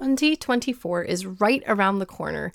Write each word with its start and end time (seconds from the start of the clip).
2024 0.00 1.02
is 1.04 1.26
right 1.26 1.62
around 1.66 1.98
the 1.98 2.06
corner, 2.06 2.52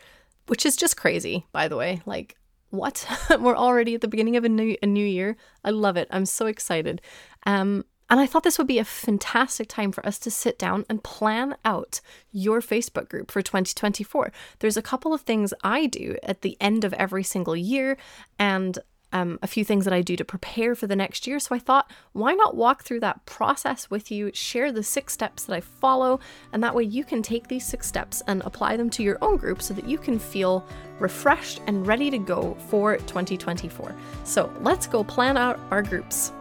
which 0.47 0.65
is 0.65 0.75
just 0.75 0.97
crazy, 0.97 1.45
by 1.51 1.67
the 1.67 1.77
way. 1.77 2.01
Like, 2.05 2.35
what? 2.69 3.07
We're 3.39 3.55
already 3.55 3.95
at 3.95 4.01
the 4.01 4.07
beginning 4.07 4.35
of 4.35 4.43
a 4.43 4.49
new 4.49 4.75
a 4.81 4.85
new 4.85 5.05
year. 5.05 5.37
I 5.63 5.69
love 5.69 5.97
it. 5.97 6.07
I'm 6.11 6.25
so 6.25 6.47
excited. 6.47 7.01
Um, 7.45 7.85
and 8.09 8.19
I 8.19 8.27
thought 8.27 8.43
this 8.43 8.59
would 8.59 8.67
be 8.67 8.77
a 8.77 8.85
fantastic 8.85 9.67
time 9.67 9.91
for 9.91 10.05
us 10.05 10.19
to 10.19 10.31
sit 10.31 10.59
down 10.59 10.85
and 10.89 11.03
plan 11.03 11.55
out 11.65 12.01
your 12.31 12.61
Facebook 12.61 13.09
group 13.09 13.31
for 13.31 13.41
2024. 13.41 14.31
There's 14.59 14.77
a 14.77 14.83
couple 14.83 15.11
of 15.11 15.21
things 15.21 15.55
I 15.63 15.87
do 15.87 16.17
at 16.21 16.41
the 16.41 16.55
end 16.61 16.83
of 16.83 16.93
every 16.93 17.23
single 17.23 17.55
year, 17.55 17.97
and 18.37 18.77
um, 19.11 19.39
a 19.41 19.47
few 19.47 19.63
things 19.63 19.85
that 19.85 19.93
I 19.93 20.01
do 20.01 20.15
to 20.15 20.25
prepare 20.25 20.75
for 20.75 20.87
the 20.87 20.95
next 20.95 21.27
year. 21.27 21.39
So 21.39 21.55
I 21.55 21.59
thought, 21.59 21.91
why 22.13 22.33
not 22.33 22.55
walk 22.55 22.83
through 22.83 22.99
that 23.01 23.25
process 23.25 23.89
with 23.89 24.11
you, 24.11 24.31
share 24.33 24.71
the 24.71 24.83
six 24.83 25.13
steps 25.13 25.43
that 25.45 25.55
I 25.55 25.61
follow, 25.61 26.19
and 26.51 26.63
that 26.63 26.75
way 26.75 26.83
you 26.83 27.03
can 27.03 27.21
take 27.21 27.47
these 27.47 27.65
six 27.65 27.87
steps 27.87 28.21
and 28.27 28.41
apply 28.43 28.77
them 28.77 28.89
to 28.91 29.03
your 29.03 29.17
own 29.21 29.37
group 29.37 29.61
so 29.61 29.73
that 29.73 29.87
you 29.87 29.97
can 29.97 30.19
feel 30.19 30.65
refreshed 30.99 31.61
and 31.67 31.85
ready 31.87 32.09
to 32.09 32.17
go 32.17 32.55
for 32.69 32.97
2024. 32.97 33.95
So 34.23 34.51
let's 34.61 34.87
go 34.87 35.03
plan 35.03 35.37
out 35.37 35.59
our 35.71 35.81
groups. 35.81 36.31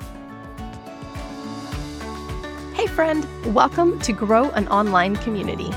Hey, 2.74 2.86
friend, 2.88 3.26
welcome 3.54 3.98
to 4.00 4.12
Grow 4.12 4.50
an 4.50 4.68
Online 4.68 5.16
Community. 5.16 5.70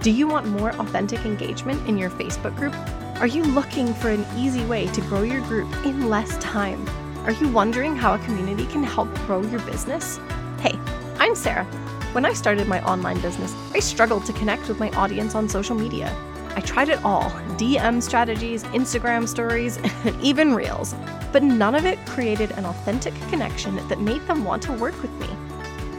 Do 0.00 0.12
you 0.12 0.28
want 0.28 0.46
more 0.46 0.70
authentic 0.76 1.26
engagement 1.26 1.86
in 1.88 1.98
your 1.98 2.10
Facebook 2.10 2.54
group? 2.56 2.74
Are 3.18 3.26
you 3.26 3.44
looking 3.44 3.94
for 3.94 4.10
an 4.10 4.26
easy 4.36 4.62
way 4.66 4.88
to 4.88 5.00
grow 5.00 5.22
your 5.22 5.40
group 5.40 5.72
in 5.86 6.10
less 6.10 6.36
time? 6.36 6.86
Are 7.20 7.32
you 7.32 7.48
wondering 7.48 7.96
how 7.96 8.12
a 8.12 8.18
community 8.18 8.66
can 8.66 8.82
help 8.82 9.08
grow 9.20 9.40
your 9.40 9.60
business? 9.60 10.18
Hey, 10.60 10.78
I'm 11.18 11.34
Sarah. 11.34 11.64
When 12.12 12.26
I 12.26 12.34
started 12.34 12.68
my 12.68 12.84
online 12.84 13.18
business, 13.22 13.54
I 13.72 13.78
struggled 13.78 14.26
to 14.26 14.34
connect 14.34 14.68
with 14.68 14.78
my 14.78 14.90
audience 14.90 15.34
on 15.34 15.48
social 15.48 15.74
media. 15.74 16.14
I 16.56 16.60
tried 16.60 16.90
it 16.90 17.02
all 17.06 17.30
DM 17.56 18.02
strategies, 18.02 18.64
Instagram 18.64 19.26
stories, 19.26 19.78
and 20.04 20.20
even 20.20 20.54
Reels, 20.54 20.94
but 21.32 21.42
none 21.42 21.74
of 21.74 21.86
it 21.86 21.98
created 22.04 22.50
an 22.50 22.66
authentic 22.66 23.14
connection 23.30 23.76
that 23.88 23.98
made 23.98 24.26
them 24.26 24.44
want 24.44 24.62
to 24.64 24.72
work 24.72 25.00
with 25.00 25.12
me. 25.12 25.28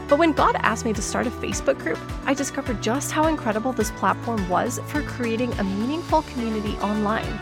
But 0.08 0.18
when 0.18 0.32
God 0.32 0.56
asked 0.60 0.86
me 0.86 0.94
to 0.94 1.02
start 1.02 1.26
a 1.26 1.30
Facebook 1.30 1.78
group, 1.78 1.98
I 2.24 2.32
discovered 2.32 2.82
just 2.82 3.12
how 3.12 3.26
incredible 3.26 3.72
this 3.72 3.90
platform 3.90 4.48
was 4.48 4.80
for 4.86 5.02
creating 5.02 5.52
a 5.54 5.64
meaningful 5.64 6.22
community 6.22 6.76
online. 6.78 7.38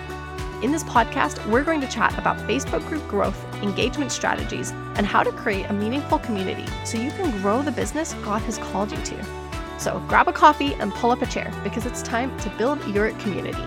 In 0.65 0.73
this 0.73 0.83
podcast, 0.83 1.47
we're 1.49 1.63
going 1.63 1.81
to 1.81 1.87
chat 1.87 2.19
about 2.19 2.39
Facebook 2.49 2.85
group 2.89 3.07
growth, 3.07 3.41
engagement 3.63 4.11
strategies, 4.11 4.73
and 4.97 5.07
how 5.07 5.23
to 5.23 5.31
create 5.31 5.67
a 5.67 5.73
meaningful 5.73 6.19
community 6.19 6.67
so 6.85 6.99
you 6.99 7.13
can 7.13 7.31
grow 7.41 7.63
the 7.63 7.71
business 7.71 8.15
God 8.25 8.43
has 8.43 8.59
called 8.59 8.91
you 8.91 9.01
to. 9.05 9.25
So 9.79 10.03
grab 10.09 10.27
a 10.27 10.33
coffee 10.33 10.75
and 10.75 10.93
pull 10.95 11.13
up 11.13 11.23
a 11.23 11.27
chair 11.27 11.53
because 11.63 11.87
it's 11.87 12.03
time 12.03 12.37
to 12.41 12.51
build 12.59 12.85
your 12.89 13.13
community. 13.13 13.63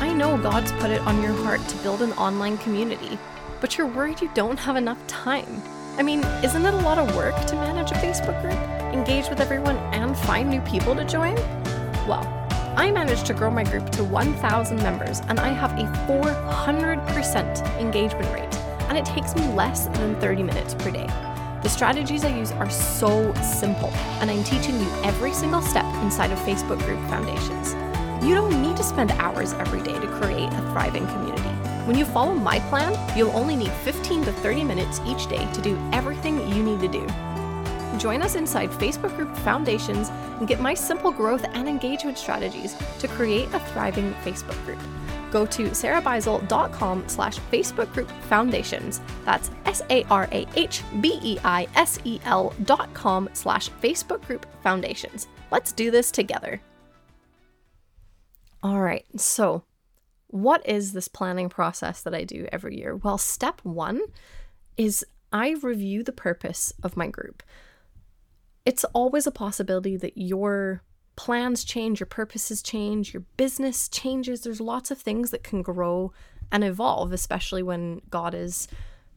I 0.00 0.14
know 0.14 0.38
God's 0.38 0.72
put 0.72 0.90
it 0.90 1.02
on 1.02 1.20
your 1.20 1.32
heart 1.32 1.60
to 1.68 1.76
build 1.78 2.00
an 2.00 2.12
online 2.12 2.56
community, 2.58 3.18
but 3.60 3.76
you're 3.76 3.86
worried 3.88 4.22
you 4.22 4.30
don't 4.32 4.58
have 4.58 4.76
enough 4.76 5.04
time. 5.06 5.62
I 5.98 6.02
mean, 6.02 6.22
isn't 6.44 6.66
it 6.66 6.74
a 6.74 6.76
lot 6.78 6.98
of 6.98 7.16
work 7.16 7.34
to 7.46 7.54
manage 7.54 7.90
a 7.90 7.94
Facebook 7.94 8.38
group, 8.42 8.58
engage 8.92 9.30
with 9.30 9.40
everyone, 9.40 9.78
and 9.94 10.14
find 10.14 10.50
new 10.50 10.60
people 10.60 10.94
to 10.94 11.06
join? 11.06 11.34
Well, 12.06 12.22
I 12.76 12.90
managed 12.90 13.24
to 13.26 13.34
grow 13.34 13.50
my 13.50 13.64
group 13.64 13.88
to 13.92 14.04
1,000 14.04 14.76
members, 14.82 15.20
and 15.28 15.40
I 15.40 15.48
have 15.48 15.72
a 15.72 15.84
400% 16.06 17.80
engagement 17.80 18.30
rate, 18.34 18.54
and 18.90 18.98
it 18.98 19.06
takes 19.06 19.34
me 19.34 19.48
less 19.54 19.86
than 19.86 20.20
30 20.20 20.42
minutes 20.42 20.74
per 20.74 20.90
day. 20.90 21.06
The 21.62 21.70
strategies 21.70 22.26
I 22.26 22.36
use 22.36 22.52
are 22.52 22.68
so 22.68 23.32
simple, 23.36 23.88
and 24.20 24.30
I'm 24.30 24.44
teaching 24.44 24.78
you 24.78 24.88
every 25.02 25.32
single 25.32 25.62
step 25.62 25.86
inside 26.02 26.30
of 26.30 26.38
Facebook 26.40 26.78
Group 26.84 27.00
Foundations. 27.08 27.72
You 28.22 28.34
don't 28.34 28.60
need 28.60 28.76
to 28.76 28.82
spend 28.82 29.12
hours 29.12 29.54
every 29.54 29.80
day 29.80 29.98
to 29.98 30.06
create 30.18 30.52
a 30.52 30.60
thriving 30.72 31.06
community. 31.06 31.45
When 31.86 31.96
you 31.96 32.04
follow 32.04 32.34
my 32.34 32.58
plan, 32.68 32.92
you'll 33.16 33.30
only 33.30 33.54
need 33.54 33.70
15 33.70 34.24
to 34.24 34.32
30 34.32 34.64
minutes 34.64 35.00
each 35.06 35.28
day 35.28 35.48
to 35.52 35.62
do 35.62 35.78
everything 35.92 36.40
you 36.52 36.60
need 36.60 36.80
to 36.80 36.88
do. 36.88 37.06
Join 37.96 38.22
us 38.22 38.34
inside 38.34 38.70
Facebook 38.70 39.14
Group 39.14 39.32
Foundations 39.38 40.08
and 40.10 40.48
get 40.48 40.60
my 40.60 40.74
simple 40.74 41.12
growth 41.12 41.44
and 41.44 41.68
engagement 41.68 42.18
strategies 42.18 42.74
to 42.98 43.06
create 43.06 43.48
a 43.54 43.60
thriving 43.60 44.12
Facebook 44.24 44.60
group. 44.64 44.80
Go 45.30 45.46
to 45.46 45.68
sarahbeisel.com 45.68 47.08
slash 47.08 47.38
Facebook 47.52 47.92
Group 47.92 48.10
Foundations. 48.28 49.00
That's 49.24 49.52
S-A-R-A-H-B-E-I-S-E-L 49.64 52.54
dot 52.64 52.92
com 52.94 53.28
slash 53.32 53.70
Facebook 53.80 54.26
Group 54.26 54.44
Foundations. 54.64 55.28
Let's 55.52 55.72
do 55.72 55.92
this 55.92 56.10
together. 56.10 56.60
All 58.62 58.80
right, 58.80 59.04
so 59.16 59.62
what 60.42 60.66
is 60.68 60.92
this 60.92 61.08
planning 61.08 61.48
process 61.48 62.02
that 62.02 62.14
I 62.14 62.24
do 62.24 62.46
every 62.52 62.78
year? 62.78 62.96
Well, 62.96 63.18
step 63.18 63.60
one 63.62 64.00
is 64.76 65.04
I 65.32 65.56
review 65.62 66.02
the 66.02 66.12
purpose 66.12 66.72
of 66.82 66.96
my 66.96 67.08
group. 67.08 67.42
It's 68.64 68.84
always 68.84 69.26
a 69.26 69.32
possibility 69.32 69.96
that 69.96 70.16
your 70.16 70.82
plans 71.16 71.64
change, 71.64 72.00
your 72.00 72.06
purposes 72.06 72.62
change, 72.62 73.14
your 73.14 73.22
business 73.36 73.88
changes. 73.88 74.42
There's 74.42 74.60
lots 74.60 74.90
of 74.90 74.98
things 74.98 75.30
that 75.30 75.42
can 75.42 75.62
grow 75.62 76.12
and 76.52 76.62
evolve, 76.62 77.12
especially 77.12 77.62
when 77.62 78.02
God 78.10 78.34
is 78.34 78.68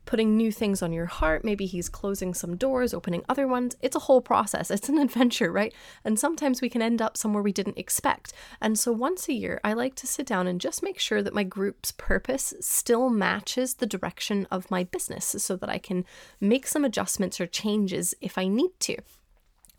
putting 0.09 0.35
new 0.35 0.51
things 0.51 0.81
on 0.81 0.91
your 0.91 1.05
heart. 1.05 1.45
Maybe 1.45 1.67
he's 1.67 1.87
closing 1.87 2.33
some 2.33 2.57
doors, 2.57 2.95
opening 2.95 3.23
other 3.29 3.47
ones. 3.47 3.75
It's 3.79 3.95
a 3.95 4.05
whole 4.07 4.21
process. 4.21 4.71
It's 4.79 4.89
an 4.89 4.97
adventure, 4.97 5.51
right? 5.51 5.71
And 6.03 6.17
sometimes 6.17 6.61
we 6.61 6.69
can 6.69 6.81
end 6.81 6.99
up 6.99 7.15
somewhere 7.15 7.43
we 7.43 7.51
didn't 7.53 7.77
expect. 7.77 8.33
And 8.59 8.79
so 8.79 8.91
once 8.91 9.29
a 9.29 9.33
year, 9.33 9.59
I 9.63 9.73
like 9.73 9.93
to 9.95 10.07
sit 10.07 10.25
down 10.25 10.47
and 10.47 10.59
just 10.59 10.81
make 10.81 10.97
sure 10.99 11.21
that 11.21 11.35
my 11.35 11.43
group's 11.43 11.91
purpose 11.91 12.55
still 12.59 13.11
matches 13.11 13.75
the 13.75 13.85
direction 13.85 14.47
of 14.49 14.71
my 14.71 14.83
business 14.83 15.25
so 15.37 15.55
that 15.57 15.69
I 15.69 15.77
can 15.77 16.05
make 16.41 16.65
some 16.65 16.85
adjustments 16.85 17.39
or 17.39 17.45
changes 17.45 18.15
if 18.19 18.35
I 18.35 18.47
need 18.47 18.71
to. 18.79 18.97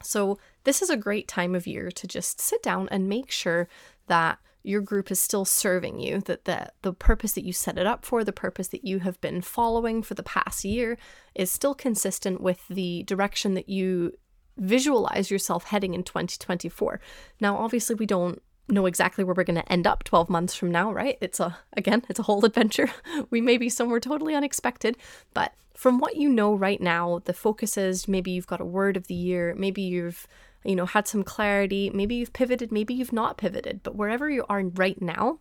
So, 0.00 0.38
this 0.62 0.80
is 0.80 0.90
a 0.90 0.96
great 0.96 1.26
time 1.26 1.56
of 1.56 1.66
year 1.66 1.90
to 1.90 2.06
just 2.06 2.40
sit 2.40 2.62
down 2.62 2.88
and 2.92 3.08
make 3.08 3.32
sure 3.32 3.68
that 4.06 4.38
your 4.62 4.80
group 4.80 5.10
is 5.10 5.20
still 5.20 5.44
serving 5.44 6.00
you, 6.00 6.20
that 6.22 6.44
the, 6.44 6.70
the 6.82 6.92
purpose 6.92 7.32
that 7.32 7.44
you 7.44 7.52
set 7.52 7.78
it 7.78 7.86
up 7.86 8.04
for, 8.04 8.24
the 8.24 8.32
purpose 8.32 8.68
that 8.68 8.84
you 8.84 9.00
have 9.00 9.20
been 9.20 9.40
following 9.40 10.02
for 10.02 10.14
the 10.14 10.22
past 10.22 10.64
year, 10.64 10.98
is 11.34 11.50
still 11.50 11.74
consistent 11.74 12.40
with 12.40 12.66
the 12.68 13.02
direction 13.04 13.54
that 13.54 13.68
you 13.68 14.12
visualize 14.56 15.30
yourself 15.30 15.64
heading 15.64 15.94
in 15.94 16.02
2024. 16.02 17.00
Now, 17.40 17.56
obviously, 17.56 17.94
we 17.94 18.06
don't 18.06 18.42
know 18.68 18.86
exactly 18.86 19.24
where 19.24 19.34
we're 19.34 19.44
going 19.44 19.60
to 19.60 19.72
end 19.72 19.86
up 19.86 20.04
12 20.04 20.28
months 20.28 20.54
from 20.54 20.70
now, 20.70 20.92
right? 20.92 21.18
It's 21.20 21.40
a, 21.40 21.58
again, 21.76 22.04
it's 22.08 22.20
a 22.20 22.24
whole 22.24 22.44
adventure. 22.44 22.90
we 23.30 23.40
may 23.40 23.56
be 23.56 23.68
somewhere 23.68 24.00
totally 24.00 24.34
unexpected, 24.34 24.96
but 25.34 25.52
from 25.74 25.98
what 25.98 26.16
you 26.16 26.28
know 26.28 26.54
right 26.54 26.80
now, 26.80 27.22
the 27.24 27.32
focus 27.32 27.76
is 27.76 28.06
maybe 28.06 28.30
you've 28.30 28.46
got 28.46 28.60
a 28.60 28.66
word 28.66 28.96
of 28.96 29.06
the 29.06 29.14
year, 29.14 29.54
maybe 29.56 29.82
you've 29.82 30.28
you 30.64 30.76
know, 30.76 30.86
had 30.86 31.08
some 31.08 31.22
clarity. 31.22 31.90
Maybe 31.90 32.16
you've 32.16 32.32
pivoted, 32.32 32.70
maybe 32.70 32.94
you've 32.94 33.12
not 33.12 33.38
pivoted, 33.38 33.82
but 33.82 33.96
wherever 33.96 34.28
you 34.28 34.44
are 34.48 34.62
right 34.62 35.00
now, 35.00 35.40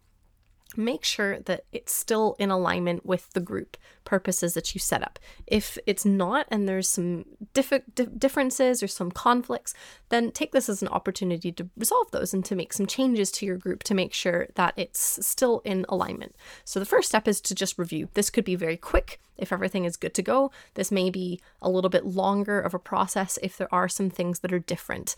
make 0.77 1.03
sure 1.03 1.39
that 1.39 1.65
it's 1.71 1.93
still 1.93 2.35
in 2.37 2.51
alignment 2.51 3.05
with 3.05 3.31
the 3.33 3.39
group 3.39 3.75
purposes 4.05 4.53
that 4.53 4.73
you 4.73 4.79
set 4.79 5.01
up. 5.01 5.19
If 5.47 5.77
it's 5.85 6.05
not 6.05 6.47
and 6.49 6.67
there's 6.67 6.87
some 6.89 7.25
diff- 7.53 7.81
differences 8.17 8.81
or 8.83 8.87
some 8.87 9.11
conflicts, 9.11 9.73
then 10.09 10.31
take 10.31 10.51
this 10.51 10.69
as 10.69 10.81
an 10.81 10.87
opportunity 10.87 11.51
to 11.53 11.69
resolve 11.77 12.11
those 12.11 12.33
and 12.33 12.45
to 12.45 12.55
make 12.55 12.73
some 12.73 12.85
changes 12.85 13.31
to 13.31 13.45
your 13.45 13.57
group 13.57 13.83
to 13.83 13.93
make 13.93 14.13
sure 14.13 14.47
that 14.55 14.73
it's 14.77 15.25
still 15.25 15.61
in 15.65 15.85
alignment. 15.89 16.35
So 16.65 16.79
the 16.79 16.85
first 16.85 17.09
step 17.09 17.27
is 17.27 17.41
to 17.41 17.55
just 17.55 17.77
review. 17.77 18.09
This 18.13 18.29
could 18.29 18.45
be 18.45 18.55
very 18.55 18.77
quick 18.77 19.19
if 19.37 19.51
everything 19.51 19.85
is 19.85 19.97
good 19.97 20.13
to 20.15 20.21
go. 20.21 20.51
This 20.75 20.91
may 20.91 21.09
be 21.09 21.39
a 21.61 21.69
little 21.69 21.89
bit 21.89 22.05
longer 22.05 22.59
of 22.59 22.73
a 22.73 22.79
process 22.79 23.39
if 23.41 23.57
there 23.57 23.73
are 23.73 23.89
some 23.89 24.09
things 24.09 24.39
that 24.39 24.53
are 24.53 24.59
different. 24.59 25.15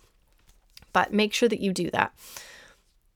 But 0.94 1.14
make 1.14 1.34
sure 1.34 1.50
that 1.50 1.62
you 1.62 1.74
do 1.74 1.90
that. 1.92 2.14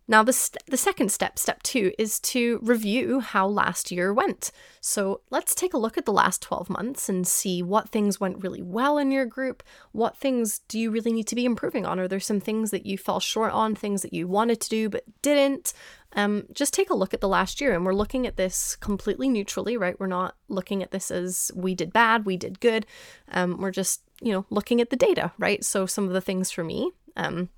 Now, 0.07 0.22
the, 0.22 0.34
st- 0.34 0.63
the 0.68 0.78
second 0.78 1.12
step, 1.12 1.40
step 1.40 1.63
two, 1.63 1.92
is 1.98 2.19
to 2.22 2.60
review 2.62 3.22
how 3.22 3.48
last 3.48 3.92
year 3.92 4.13
went. 4.13 4.52
So 4.80 5.22
let's 5.31 5.56
take 5.56 5.74
a 5.74 5.80
look 5.80 5.98
at 5.98 6.06
the 6.06 6.13
last 6.13 6.44
12 6.44 6.69
months 6.69 7.10
and 7.10 7.28
see 7.28 7.63
what 7.63 7.90
things 7.90 8.19
went 8.19 8.44
really 8.44 8.62
well 8.62 9.00
in 9.00 9.10
your 9.12 9.25
group. 9.25 9.63
What 9.94 10.16
things 10.16 10.60
do 10.68 10.80
you 10.80 10.92
really 10.92 11.12
need 11.12 11.28
to 11.28 11.36
be 11.36 11.46
improving 11.46 11.88
on? 11.88 12.00
Are 12.00 12.07
there 12.07 12.19
some 12.19 12.40
things 12.40 12.69
that 12.69 12.86
you 12.86 13.00
fell 13.00 13.19
short 13.19 13.52
on, 13.52 13.74
things 13.74 14.04
that 14.04 14.13
you 14.13 14.28
wanted 14.28 14.62
to 14.62 14.69
do 14.69 14.90
but 14.90 15.06
didn't? 15.24 15.74
Um, 16.13 16.46
just 16.54 16.74
take 16.74 16.92
a 16.92 16.96
look 16.96 17.13
at 17.16 17.22
the 17.22 17.28
last 17.28 17.60
year. 17.60 17.74
And 17.74 17.84
we're 17.84 17.94
looking 17.94 18.28
at 18.28 18.38
this 18.38 18.75
completely 18.75 19.28
neutrally, 19.28 19.75
right? 19.75 20.00
We're 20.00 20.06
not 20.06 20.36
looking 20.50 20.84
at 20.84 20.92
this 20.92 21.10
as 21.10 21.51
we 21.56 21.74
did 21.74 21.92
bad, 21.92 22.25
we 22.25 22.38
did 22.38 22.60
good. 22.60 22.86
Um, 23.31 23.60
we're 23.60 23.72
just, 23.72 24.04
you 24.22 24.31
know, 24.31 24.46
looking 24.51 24.81
at 24.81 24.92
the 24.92 24.96
data, 24.96 25.31
right? 25.40 25.66
So 25.66 25.88
some 25.88 26.06
of 26.06 26.13
the 26.13 26.22
things 26.22 26.51
for 26.51 26.63
me, 26.63 26.92
um, 27.18 27.50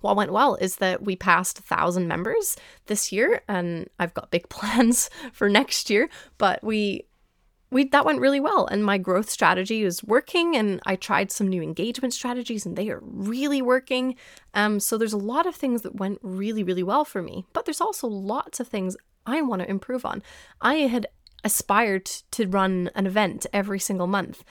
what 0.00 0.16
went 0.16 0.32
well 0.32 0.56
is 0.56 0.76
that 0.76 1.02
we 1.02 1.16
passed 1.16 1.58
a 1.58 1.62
thousand 1.62 2.08
members 2.08 2.56
this 2.86 3.12
year, 3.12 3.42
and 3.48 3.88
I've 3.98 4.14
got 4.14 4.30
big 4.30 4.48
plans 4.48 5.10
for 5.32 5.48
next 5.48 5.90
year. 5.90 6.08
But 6.38 6.62
we 6.62 7.06
we 7.70 7.84
that 7.88 8.04
went 8.04 8.20
really 8.20 8.40
well 8.40 8.66
and 8.66 8.84
my 8.84 8.98
growth 8.98 9.28
strategy 9.28 9.82
is 9.82 10.04
working 10.04 10.56
and 10.56 10.80
I 10.86 10.96
tried 10.96 11.32
some 11.32 11.48
new 11.48 11.62
engagement 11.62 12.14
strategies 12.14 12.64
and 12.64 12.76
they 12.76 12.90
are 12.90 13.00
really 13.02 13.60
working. 13.60 14.16
Um 14.54 14.80
so 14.80 14.96
there's 14.96 15.12
a 15.12 15.18
lot 15.18 15.46
of 15.46 15.54
things 15.54 15.82
that 15.82 15.96
went 15.96 16.18
really 16.22 16.62
really 16.62 16.82
well 16.82 17.04
for 17.04 17.22
me, 17.22 17.44
but 17.52 17.64
there's 17.64 17.80
also 17.80 18.06
lots 18.06 18.60
of 18.60 18.68
things 18.68 18.96
I 19.26 19.42
want 19.42 19.62
to 19.62 19.70
improve 19.70 20.04
on. 20.06 20.22
I 20.60 20.74
had 20.74 21.06
aspired 21.44 22.06
to 22.06 22.46
run 22.48 22.90
an 22.94 23.06
event 23.06 23.46
every 23.52 23.78
single 23.78 24.06
month 24.06 24.42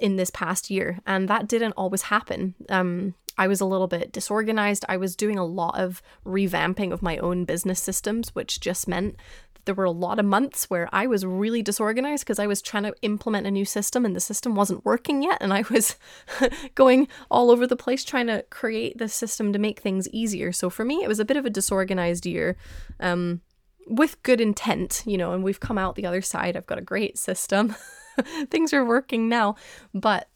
in 0.00 0.16
this 0.16 0.30
past 0.30 0.70
year 0.70 0.98
and 1.06 1.28
that 1.28 1.48
didn't 1.48 1.72
always 1.72 2.02
happen. 2.02 2.54
Um 2.68 3.14
I 3.38 3.48
was 3.48 3.60
a 3.60 3.66
little 3.66 3.88
bit 3.88 4.12
disorganized. 4.12 4.84
I 4.88 4.96
was 4.96 5.16
doing 5.16 5.38
a 5.38 5.44
lot 5.44 5.78
of 5.78 6.02
revamping 6.24 6.92
of 6.92 7.02
my 7.02 7.16
own 7.18 7.44
business 7.44 7.80
systems, 7.80 8.34
which 8.34 8.60
just 8.60 8.86
meant 8.86 9.16
that 9.54 9.64
there 9.64 9.74
were 9.74 9.84
a 9.84 9.90
lot 9.90 10.18
of 10.18 10.24
months 10.24 10.68
where 10.68 10.88
I 10.92 11.06
was 11.06 11.24
really 11.24 11.62
disorganized 11.62 12.24
because 12.24 12.38
I 12.38 12.46
was 12.46 12.60
trying 12.60 12.82
to 12.84 12.94
implement 13.02 13.46
a 13.46 13.50
new 13.50 13.64
system 13.64 14.04
and 14.04 14.14
the 14.14 14.20
system 14.20 14.54
wasn't 14.54 14.84
working 14.84 15.22
yet. 15.22 15.38
And 15.40 15.52
I 15.52 15.64
was 15.70 15.96
going 16.74 17.08
all 17.30 17.50
over 17.50 17.66
the 17.66 17.76
place 17.76 18.04
trying 18.04 18.26
to 18.26 18.44
create 18.50 18.98
the 18.98 19.08
system 19.08 19.52
to 19.52 19.58
make 19.58 19.80
things 19.80 20.08
easier. 20.08 20.52
So 20.52 20.68
for 20.68 20.84
me, 20.84 21.02
it 21.02 21.08
was 21.08 21.20
a 21.20 21.24
bit 21.24 21.36
of 21.36 21.46
a 21.46 21.50
disorganized 21.50 22.26
year. 22.26 22.56
Um, 23.00 23.40
with 23.88 24.22
good 24.22 24.40
intent, 24.40 25.02
you 25.06 25.18
know, 25.18 25.32
and 25.32 25.42
we've 25.42 25.58
come 25.58 25.76
out 25.76 25.96
the 25.96 26.06
other 26.06 26.22
side. 26.22 26.56
I've 26.56 26.66
got 26.66 26.78
a 26.78 26.82
great 26.82 27.18
system. 27.18 27.74
things 28.50 28.72
are 28.72 28.84
working 28.84 29.28
now, 29.28 29.56
but 29.94 30.28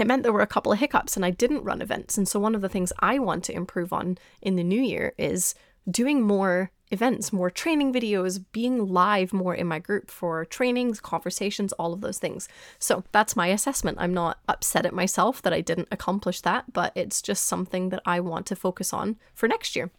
it 0.00 0.06
meant 0.06 0.22
there 0.22 0.32
were 0.32 0.40
a 0.40 0.46
couple 0.46 0.72
of 0.72 0.78
hiccups 0.78 1.16
and 1.16 1.24
I 1.24 1.30
didn't 1.30 1.64
run 1.64 1.82
events. 1.82 2.16
And 2.16 2.26
so 2.26 2.40
one 2.40 2.54
of 2.54 2.60
the 2.60 2.68
things 2.68 2.92
I 3.00 3.18
want 3.18 3.44
to 3.44 3.54
improve 3.54 3.92
on 3.92 4.18
in 4.40 4.56
the 4.56 4.64
new 4.64 4.80
year 4.80 5.12
is 5.18 5.54
doing 5.90 6.22
more 6.22 6.70
events, 6.90 7.32
more 7.32 7.50
training 7.50 7.92
videos, 7.92 8.44
being 8.52 8.88
live 8.88 9.32
more 9.32 9.54
in 9.54 9.66
my 9.66 9.78
group 9.78 10.10
for 10.10 10.44
trainings, 10.44 11.00
conversations, 11.00 11.72
all 11.74 11.92
of 11.92 12.00
those 12.00 12.18
things. 12.18 12.48
So 12.78 13.04
that's 13.12 13.36
my 13.36 13.48
assessment. 13.48 13.98
I'm 14.00 14.14
not 14.14 14.38
upset 14.48 14.86
at 14.86 14.94
myself 14.94 15.40
that 15.42 15.52
I 15.52 15.60
didn't 15.60 15.88
accomplish 15.90 16.40
that, 16.40 16.72
but 16.72 16.92
it's 16.94 17.22
just 17.22 17.44
something 17.44 17.90
that 17.90 18.02
I 18.04 18.20
want 18.20 18.46
to 18.46 18.56
focus 18.56 18.92
on 18.92 19.16
for 19.34 19.48
next 19.48 19.76
year. 19.76 19.90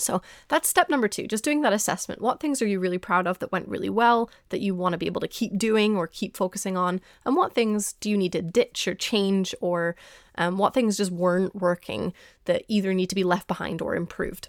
So 0.00 0.22
that's 0.48 0.68
step 0.68 0.88
number 0.88 1.08
two, 1.08 1.26
just 1.26 1.44
doing 1.44 1.62
that 1.62 1.72
assessment. 1.72 2.22
What 2.22 2.40
things 2.40 2.62
are 2.62 2.66
you 2.66 2.80
really 2.80 2.98
proud 2.98 3.26
of 3.26 3.38
that 3.40 3.52
went 3.52 3.68
really 3.68 3.90
well, 3.90 4.30
that 4.50 4.60
you 4.60 4.74
want 4.74 4.92
to 4.92 4.98
be 4.98 5.06
able 5.06 5.20
to 5.20 5.28
keep 5.28 5.58
doing 5.58 5.96
or 5.96 6.06
keep 6.06 6.36
focusing 6.36 6.76
on? 6.76 7.00
And 7.24 7.36
what 7.36 7.52
things 7.52 7.94
do 7.94 8.08
you 8.08 8.16
need 8.16 8.32
to 8.32 8.42
ditch 8.42 8.86
or 8.86 8.94
change, 8.94 9.54
or 9.60 9.96
um, 10.36 10.56
what 10.56 10.72
things 10.72 10.96
just 10.96 11.10
weren't 11.10 11.54
working 11.54 12.12
that 12.44 12.64
either 12.68 12.94
need 12.94 13.10
to 13.10 13.16
be 13.16 13.24
left 13.24 13.48
behind 13.48 13.82
or 13.82 13.96
improved? 13.96 14.48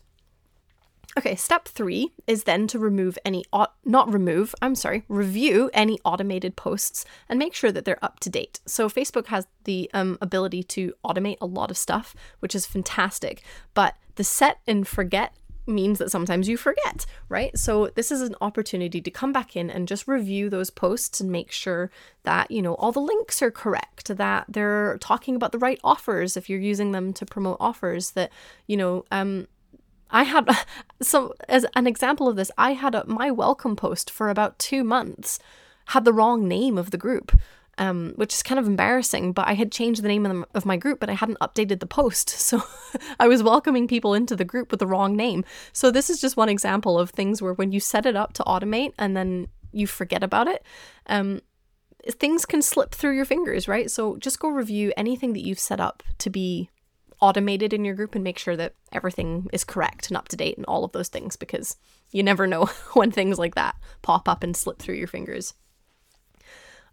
Okay, 1.17 1.35
step 1.35 1.67
three 1.67 2.11
is 2.27 2.43
then 2.43 2.67
to 2.67 2.79
remove 2.79 3.17
any, 3.25 3.43
not 3.83 4.13
remove, 4.13 4.53
I'm 4.61 4.75
sorry, 4.75 5.03
review 5.07 5.69
any 5.73 5.99
automated 6.05 6.55
posts 6.55 7.03
and 7.27 7.39
make 7.39 7.55
sure 7.55 7.71
that 7.71 7.83
they're 7.83 8.03
up 8.03 8.19
to 8.21 8.29
date. 8.29 8.59
So, 8.65 8.89
Facebook 8.89 9.27
has 9.27 9.47
the 9.63 9.89
um, 9.93 10.17
ability 10.21 10.63
to 10.63 10.93
automate 11.03 11.37
a 11.41 11.45
lot 11.45 11.71
of 11.71 11.77
stuff, 11.77 12.15
which 12.39 12.53
is 12.53 12.65
fantastic. 12.65 13.43
But 13.73 13.95
the 14.15 14.23
set 14.23 14.59
and 14.67 14.87
forget 14.87 15.33
means 15.69 15.99
that 15.99 16.11
sometimes 16.11 16.49
you 16.49 16.57
forget, 16.57 17.05
right? 17.29 17.57
So 17.57 17.91
this 17.95 18.11
is 18.11 18.21
an 18.21 18.35
opportunity 18.41 18.99
to 19.01 19.11
come 19.11 19.31
back 19.31 19.55
in 19.55 19.69
and 19.69 19.87
just 19.87 20.07
review 20.07 20.49
those 20.49 20.69
posts 20.69 21.21
and 21.21 21.31
make 21.31 21.51
sure 21.51 21.91
that, 22.23 22.49
you 22.49 22.61
know, 22.61 22.73
all 22.73 22.91
the 22.91 22.99
links 22.99 23.41
are 23.41 23.51
correct, 23.51 24.07
that 24.17 24.45
they're 24.49 24.97
talking 24.99 25.35
about 25.35 25.51
the 25.51 25.59
right 25.59 25.79
offers 25.83 26.35
if 26.35 26.49
you're 26.49 26.59
using 26.59 26.91
them 26.91 27.13
to 27.13 27.25
promote 27.25 27.57
offers 27.59 28.11
that, 28.11 28.31
you 28.67 28.75
know, 28.75 29.05
um 29.11 29.47
I 30.09 30.23
had 30.23 30.49
so 31.01 31.33
as 31.47 31.65
an 31.75 31.87
example 31.87 32.27
of 32.27 32.35
this, 32.35 32.51
I 32.57 32.73
had 32.73 32.95
a, 32.95 33.05
my 33.07 33.31
welcome 33.31 33.75
post 33.75 34.09
for 34.09 34.29
about 34.29 34.59
two 34.59 34.83
months 34.83 35.39
had 35.87 36.05
the 36.05 36.13
wrong 36.13 36.47
name 36.47 36.77
of 36.77 36.91
the 36.91 36.97
group, 36.97 37.31
um, 37.79 38.13
which 38.15 38.33
is 38.33 38.43
kind 38.43 38.59
of 38.59 38.67
embarrassing. 38.67 39.33
But 39.33 39.47
I 39.47 39.53
had 39.53 39.71
changed 39.71 40.03
the 40.03 40.07
name 40.07 40.25
of, 40.25 40.45
of 40.53 40.65
my 40.65 40.77
group, 40.77 40.99
but 40.99 41.09
I 41.09 41.13
hadn't 41.13 41.39
updated 41.39 41.79
the 41.79 41.87
post, 41.87 42.29
so 42.47 42.61
I 43.19 43.27
was 43.27 43.43
welcoming 43.43 43.87
people 43.87 44.13
into 44.13 44.35
the 44.35 44.45
group 44.45 44.71
with 44.71 44.79
the 44.79 44.87
wrong 44.87 45.15
name. 45.15 45.43
So 45.73 45.91
this 45.91 46.09
is 46.09 46.21
just 46.21 46.37
one 46.37 46.49
example 46.49 46.99
of 46.99 47.09
things 47.09 47.41
where 47.41 47.53
when 47.53 47.71
you 47.71 47.79
set 47.79 48.05
it 48.05 48.15
up 48.15 48.33
to 48.33 48.43
automate 48.43 48.93
and 48.97 49.15
then 49.15 49.47
you 49.71 49.87
forget 49.87 50.23
about 50.23 50.47
it, 50.47 50.63
um, 51.07 51.41
things 52.07 52.45
can 52.45 52.61
slip 52.61 52.95
through 52.95 53.15
your 53.15 53.25
fingers, 53.25 53.67
right? 53.67 53.91
So 53.91 54.17
just 54.17 54.39
go 54.39 54.49
review 54.49 54.93
anything 54.95 55.33
that 55.33 55.45
you've 55.45 55.59
set 55.59 55.79
up 55.79 56.01
to 56.19 56.29
be 56.29 56.69
automated 57.21 57.73
in 57.73 57.85
your 57.85 57.95
group 57.95 58.15
and 58.15 58.23
make 58.23 58.37
sure 58.37 58.55
that 58.55 58.73
everything 58.91 59.47
is 59.51 59.63
correct 59.63 60.07
and 60.07 60.17
up 60.17 60.27
to 60.29 60.37
date 60.37 60.57
and 60.57 60.65
all 60.65 60.83
of 60.83 60.91
those 60.91 61.09
things 61.09 61.35
because 61.35 61.77
you 62.11 62.23
never 62.23 62.47
know 62.47 62.65
when 62.93 63.11
things 63.11 63.37
like 63.37 63.55
that 63.55 63.75
pop 64.01 64.29
up 64.29 64.43
and 64.43 64.55
slip 64.55 64.79
through 64.79 64.95
your 64.95 65.07
fingers. 65.07 65.53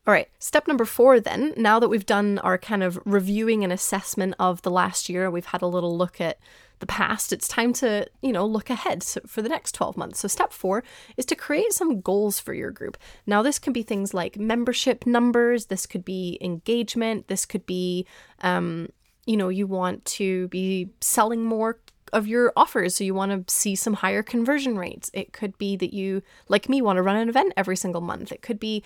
All 0.07 0.13
right, 0.13 0.29
step 0.39 0.69
number 0.69 0.85
four 0.85 1.19
then, 1.19 1.53
now 1.57 1.81
that 1.81 1.89
we've 1.89 2.07
done 2.07 2.39
our 2.39 2.59
kind 2.59 2.85
of 2.85 2.99
reviewing 3.05 3.65
and 3.65 3.73
assessment 3.73 4.35
of 4.39 4.63
the 4.63 4.71
last 4.71 5.09
year, 5.09 5.29
we've 5.29 5.47
had 5.47 5.63
a 5.63 5.67
little 5.67 5.97
look 5.97 6.21
at 6.21 6.39
the 6.79 6.87
past, 6.87 7.33
it's 7.33 7.49
time 7.49 7.73
to, 7.73 8.07
you 8.21 8.33
know, 8.33 8.47
look 8.47 8.71
ahead 8.71 9.03
for 9.27 9.43
the 9.43 9.49
next 9.49 9.73
12 9.73 9.97
months. 9.97 10.21
So, 10.21 10.29
step 10.29 10.53
four 10.53 10.85
is 11.17 11.25
to 11.27 11.35
create 11.35 11.73
some 11.73 12.01
goals 12.01 12.39
for 12.39 12.53
your 12.53 12.71
group. 12.71 12.99
Now, 13.27 13.43
this 13.43 13.59
can 13.59 13.73
be 13.73 13.83
things 13.83 14.13
like 14.13 14.39
membership 14.39 15.07
numbers, 15.07 15.67
this 15.67 15.87
could 15.87 16.05
be 16.05 16.39
engagement, 16.41 17.29
this 17.29 17.47
could 17.47 17.67
be 17.67 18.07
um, 18.43 18.91
you 19.27 19.37
know, 19.37 19.49
you 19.49 19.67
want 19.67 20.05
to 20.05 20.49
be 20.49 20.91
selling 21.01 21.43
more 21.43 21.79
of 22.13 22.27
your 22.27 22.53
offers. 22.57 22.97
So 22.97 23.05
you 23.05 23.15
want 23.15 23.47
to 23.47 23.53
see 23.53 23.75
some 23.75 23.95
higher 23.95 24.23
conversion 24.23 24.79
rates. 24.79 25.11
It 25.13 25.33
could 25.33 25.59
be 25.59 25.77
that 25.77 25.93
you, 25.93 26.23
like 26.49 26.69
me, 26.69 26.81
want 26.81 26.97
to 26.97 27.03
run 27.03 27.17
an 27.17 27.29
event 27.29 27.53
every 27.57 27.77
single 27.77 28.01
month. 28.01 28.33
It 28.33 28.43
could 28.43 28.61
be 28.61 28.83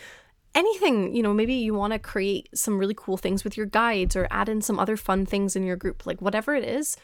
anything, 0.54 1.14
you 1.14 1.22
know, 1.22 1.32
maybe 1.32 1.54
you 1.54 1.74
want 1.74 1.92
to 1.92 1.98
create 1.98 2.48
some 2.54 2.78
really 2.78 2.94
cool 2.96 3.16
things 3.16 3.44
with 3.44 3.56
your 3.56 3.66
guides 3.66 4.16
or 4.16 4.26
add 4.30 4.48
in 4.48 4.62
some 4.62 4.78
other 4.78 4.96
fun 4.96 5.26
things 5.26 5.54
in 5.54 5.62
your 5.62 5.76
group. 5.76 6.06
Like 6.06 6.20
whatever 6.20 6.54
it 6.54 6.64
is, 6.64 6.96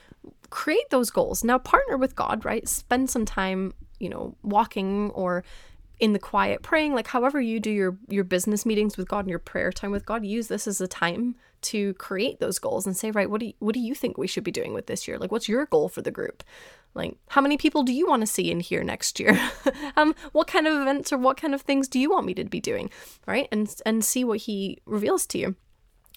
create 0.50 0.88
those 0.90 1.10
goals. 1.10 1.44
Now 1.44 1.58
partner 1.58 1.96
with 1.96 2.16
God, 2.16 2.44
right? 2.44 2.66
Spend 2.68 3.10
some 3.10 3.24
time, 3.24 3.74
you 4.00 4.08
know, 4.08 4.34
walking 4.42 5.10
or 5.10 5.44
in 5.98 6.12
the 6.12 6.19
quiet 6.19 6.62
praying 6.62 6.94
like 6.94 7.06
however 7.08 7.40
you 7.40 7.58
do 7.58 7.70
your 7.70 7.96
your 8.08 8.25
business 8.25 8.66
meetings 8.66 8.96
with 8.96 9.08
God 9.08 9.20
and 9.20 9.31
your 9.31 9.38
prayer 9.38 9.72
time 9.72 9.90
with 9.90 10.04
God 10.04 10.25
use 10.25 10.48
this 10.48 10.66
as 10.66 10.81
a 10.81 10.88
time 10.88 11.34
to 11.62 11.94
create 11.94 12.38
those 12.38 12.58
goals 12.58 12.87
and 12.87 12.96
say 12.96 13.10
right 13.10 13.31
what 13.31 13.40
do 13.40 13.46
you, 13.46 13.52
what 13.58 13.75
do 13.75 13.81
you 13.81 13.94
think 13.94 14.19
we 14.19 14.26
should 14.26 14.44
be 14.44 14.50
doing 14.50 14.75
with 14.75 14.87
this 14.87 15.08
year? 15.08 15.19
Like 15.19 15.32
what's 15.32 15.48
your 15.48 15.66
goal 15.66 15.88
for 15.88 16.02
the 16.02 16.10
group? 16.10 16.43
Like 16.94 17.16
how 17.28 17.40
many 17.40 17.56
people 17.56 17.82
do 17.82 17.93
you 17.93 18.06
want 18.06 18.20
to 18.22 18.26
see 18.26 18.50
in 18.50 18.60
here 18.60 18.84
next 18.84 19.19
year? 19.19 19.38
Um 19.96 20.14
what 20.32 20.46
kind 20.46 20.66
of 20.66 20.81
events 20.81 21.12
or 21.12 21.19
what 21.19 21.38
kind 21.38 21.54
of 21.54 21.62
things 21.62 21.88
do 21.88 21.98
you 21.98 22.10
want 22.10 22.26
me 22.26 22.34
to 22.34 22.44
be 22.44 22.60
doing? 22.60 22.90
Right? 23.26 23.48
And 23.50 23.75
and 23.87 24.04
see 24.04 24.25
what 24.25 24.40
he 24.40 24.78
reveals 24.84 25.26
to 25.28 25.38
you 25.38 25.56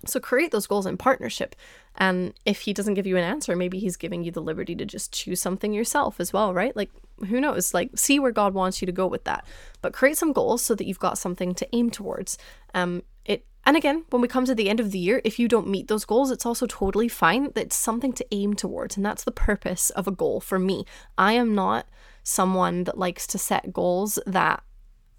so 0.05 0.19
create 0.19 0.51
those 0.51 0.67
goals 0.67 0.85
in 0.85 0.97
partnership. 0.97 1.55
And 1.95 2.33
if 2.45 2.61
he 2.61 2.73
doesn't 2.73 2.93
give 2.93 3.07
you 3.07 3.17
an 3.17 3.23
answer, 3.23 3.55
maybe 3.55 3.79
he's 3.79 3.97
giving 3.97 4.23
you 4.23 4.31
the 4.31 4.41
liberty 4.41 4.75
to 4.75 4.85
just 4.85 5.11
choose 5.11 5.41
something 5.41 5.73
yourself 5.73 6.19
as 6.19 6.31
well, 6.31 6.53
right? 6.53 6.75
Like 6.75 6.91
who 7.27 7.41
knows? 7.41 7.73
Like 7.73 7.91
see 7.95 8.19
where 8.19 8.31
God 8.31 8.53
wants 8.53 8.81
you 8.81 8.85
to 8.85 8.91
go 8.91 9.07
with 9.07 9.25
that. 9.25 9.45
But 9.81 9.93
create 9.93 10.17
some 10.17 10.31
goals 10.31 10.61
so 10.61 10.75
that 10.75 10.85
you've 10.85 10.99
got 10.99 11.17
something 11.17 11.53
to 11.55 11.67
aim 11.75 11.89
towards. 11.89 12.37
Um 12.73 13.03
it 13.25 13.45
and 13.65 13.75
again, 13.75 14.05
when 14.09 14.21
we 14.21 14.29
come 14.29 14.45
to 14.45 14.55
the 14.55 14.69
end 14.69 14.79
of 14.79 14.91
the 14.91 14.99
year, 14.99 15.21
if 15.25 15.37
you 15.37 15.49
don't 15.49 15.67
meet 15.67 15.89
those 15.89 16.05
goals, 16.05 16.31
it's 16.31 16.45
also 16.45 16.65
totally 16.65 17.09
fine. 17.09 17.51
That's 17.53 17.75
something 17.75 18.13
to 18.13 18.25
aim 18.31 18.53
towards. 18.53 18.95
And 18.95 19.05
that's 19.05 19.25
the 19.25 19.31
purpose 19.31 19.89
of 19.91 20.07
a 20.07 20.11
goal 20.11 20.39
for 20.39 20.57
me. 20.57 20.85
I 21.17 21.33
am 21.33 21.53
not 21.53 21.87
someone 22.23 22.85
that 22.85 22.97
likes 22.97 23.27
to 23.27 23.37
set 23.37 23.73
goals 23.73 24.17
that 24.25 24.63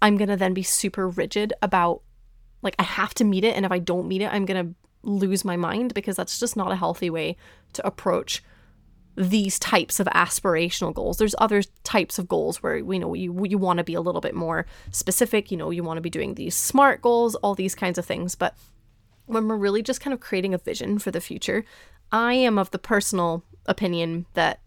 I'm 0.01 0.17
to 0.17 0.37
then 0.37 0.55
be 0.55 0.63
super 0.63 1.07
rigid 1.07 1.53
about 1.61 2.01
like 2.61 2.75
I 2.79 2.83
have 2.83 3.13
to 3.15 3.23
meet 3.23 3.43
it 3.43 3.55
and 3.55 3.65
if 3.65 3.71
I 3.71 3.79
don't 3.79 4.07
meet 4.07 4.21
it 4.21 4.31
I'm 4.31 4.45
going 4.45 4.67
to 4.67 4.75
lose 5.03 5.43
my 5.43 5.57
mind 5.57 5.93
because 5.93 6.15
that's 6.15 6.39
just 6.39 6.55
not 6.55 6.71
a 6.71 6.75
healthy 6.75 7.09
way 7.09 7.35
to 7.73 7.85
approach 7.85 8.43
these 9.15 9.59
types 9.59 9.99
of 9.99 10.07
aspirational 10.07 10.93
goals. 10.93 11.17
There's 11.17 11.35
other 11.37 11.63
types 11.83 12.17
of 12.17 12.27
goals 12.27 12.63
where 12.63 12.77
you 12.77 12.99
know 12.99 13.13
you 13.13 13.45
you 13.45 13.57
want 13.57 13.77
to 13.77 13.83
be 13.83 13.93
a 13.93 14.01
little 14.01 14.21
bit 14.21 14.35
more 14.35 14.65
specific, 14.91 15.51
you 15.51 15.57
know, 15.57 15.69
you 15.69 15.83
want 15.83 15.97
to 15.97 16.01
be 16.01 16.09
doing 16.09 16.35
these 16.35 16.55
smart 16.55 17.01
goals, 17.01 17.35
all 17.35 17.55
these 17.55 17.75
kinds 17.75 17.97
of 17.97 18.05
things, 18.05 18.35
but 18.35 18.55
when 19.25 19.47
we're 19.47 19.57
really 19.57 19.81
just 19.81 20.01
kind 20.01 20.13
of 20.13 20.19
creating 20.19 20.53
a 20.53 20.57
vision 20.57 20.99
for 20.99 21.11
the 21.11 21.21
future, 21.21 21.63
I 22.11 22.33
am 22.33 22.57
of 22.57 22.71
the 22.71 22.79
personal 22.79 23.43
opinion 23.65 24.25
that 24.33 24.59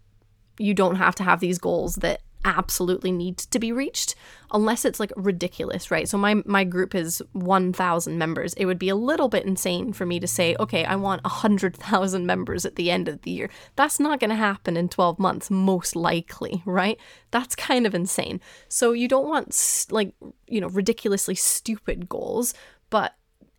you 0.57 0.73
don't 0.73 0.95
have 0.95 1.15
to 1.15 1.23
have 1.23 1.39
these 1.39 1.59
goals 1.59 1.95
that 1.95 2.21
absolutely 2.45 3.11
need 3.11 3.37
to 3.37 3.59
be 3.59 3.71
reached 3.71 4.15
unless 4.51 4.85
it's 4.85 4.99
like 4.99 5.11
ridiculous 5.17 5.91
right? 5.91 6.07
So 6.07 6.17
my 6.17 6.35
my 6.45 6.63
group 6.63 6.95
is 6.95 7.21
1000 7.33 8.17
members. 8.17 8.53
It 8.53 8.65
would 8.65 8.79
be 8.79 8.89
a 8.89 8.95
little 8.95 9.27
bit 9.27 9.45
insane 9.45 9.91
for 9.91 10.05
me 10.05 10.19
to 10.19 10.27
say 10.27 10.55
okay 10.59 10.85
i 10.85 10.95
want 10.95 11.21
100000 11.23 12.25
members 12.25 12.65
at 12.65 12.75
the 12.75 12.91
end 12.91 13.07
of 13.07 13.21
the 13.23 13.31
year. 13.31 13.49
That's 13.75 13.99
not 13.99 14.19
going 14.19 14.29
to 14.29 14.35
happen 14.35 14.77
in 14.77 14.87
12 14.87 15.19
months 15.19 15.51
most 15.51 15.95
likely 15.95 16.61
right? 16.65 16.97
That's 17.31 17.55
kind 17.55 17.85
of 17.85 17.93
insane. 17.95 18.39
So 18.69 18.93
you 18.93 19.07
don't 19.07 19.27
want 19.27 19.87
like 19.89 20.13
you 20.47 20.61
know 20.61 20.69
ridiculously 20.69 21.35
stupid 21.35 22.07
goals 22.07 22.53
but 22.89 23.15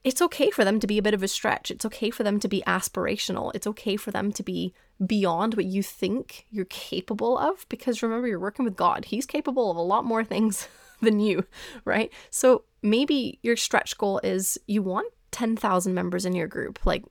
it's 0.06 0.22
okay 0.22 0.50
for 0.52 0.64
them 0.64 0.78
to 0.78 0.86
be 0.86 0.98
a 0.98 1.02
bit 1.02 1.14
of 1.14 1.24
a 1.24 1.28
stretch. 1.28 1.68
It's 1.68 1.84
okay 1.84 2.10
for 2.10 2.22
them 2.22 2.38
to 2.38 2.46
be 2.46 2.62
aspirational. 2.64 3.50
It's 3.56 3.66
okay 3.66 3.96
for 3.96 4.12
them 4.12 4.30
to 4.34 4.42
be 4.44 4.72
beyond 5.04 5.54
what 5.54 5.64
you 5.64 5.82
think 5.82 6.46
you're 6.48 6.64
capable 6.66 7.36
of 7.36 7.68
because 7.68 8.04
remember, 8.04 8.28
you're 8.28 8.38
working 8.38 8.64
with 8.64 8.76
God. 8.76 9.06
He's 9.06 9.26
capable 9.26 9.68
of 9.68 9.76
a 9.76 9.82
lot 9.82 10.04
more 10.04 10.22
things 10.32 10.68
than 11.02 11.18
you, 11.18 11.44
right? 11.84 12.12
So 12.30 12.62
maybe 12.82 13.40
your 13.42 13.56
stretch 13.56 13.98
goal 13.98 14.20
is 14.22 14.56
you 14.68 14.80
want 14.80 15.12
10,000 15.32 15.92
members 15.92 16.24
in 16.24 16.36
your 16.36 16.46
group. 16.46 16.86
Like, 16.86 17.04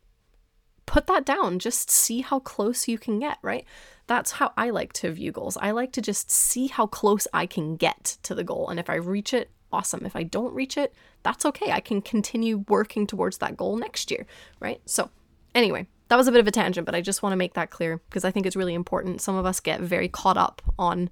put 0.86 1.06
that 1.08 1.26
down. 1.26 1.60
Just 1.60 1.92
see 1.92 2.22
how 2.22 2.40
close 2.40 2.88
you 2.88 2.98
can 2.98 3.20
get, 3.20 3.40
right? 3.42 3.66
That's 4.08 4.32
how 4.32 4.54
I 4.56 4.70
like 4.70 4.94
to 4.94 5.12
view 5.12 5.34
goals. 5.34 5.58
I 5.58 5.72
like 5.72 5.92
to 5.94 6.02
just 6.02 6.32
see 6.32 6.68
how 6.68 6.88
close 6.88 7.28
I 7.34 7.46
can 7.46 7.76
get 7.76 8.18
to 8.24 8.34
the 8.34 8.46
goal. 8.46 8.70
And 8.70 8.80
if 8.80 8.90
I 8.90 8.96
reach 8.96 9.34
it, 9.34 9.52
awesome. 9.76 10.06
If 10.06 10.16
I 10.16 10.24
don't 10.24 10.54
reach 10.54 10.78
it, 10.78 10.94
that's 11.24 11.46
okay. 11.46 11.72
I 11.72 11.82
can 11.82 12.02
continue 12.02 12.64
working 12.70 13.06
towards 13.06 13.40
that 13.40 13.58
goal 13.58 13.76
next 13.76 14.10
year, 14.10 14.26
right? 14.62 14.82
So, 14.86 15.10
anyway, 15.54 15.88
that 16.08 16.16
was 16.16 16.28
a 16.28 16.32
bit 16.32 16.40
of 16.40 16.48
a 16.48 16.52
tangent, 16.52 16.86
but 16.86 16.96
I 16.96 17.02
just 17.02 17.22
want 17.22 17.34
to 17.34 17.38
make 17.38 17.56
that 17.56 17.72
clear 17.72 18.02
because 18.10 18.24
I 18.24 18.32
think 18.32 18.46
it's 18.46 18.56
really 18.56 18.74
important. 18.74 19.22
Some 19.22 19.36
of 19.36 19.46
us 19.46 19.60
get 19.60 19.82
very 19.82 20.08
caught 20.08 20.38
up 20.38 20.62
on 20.80 21.10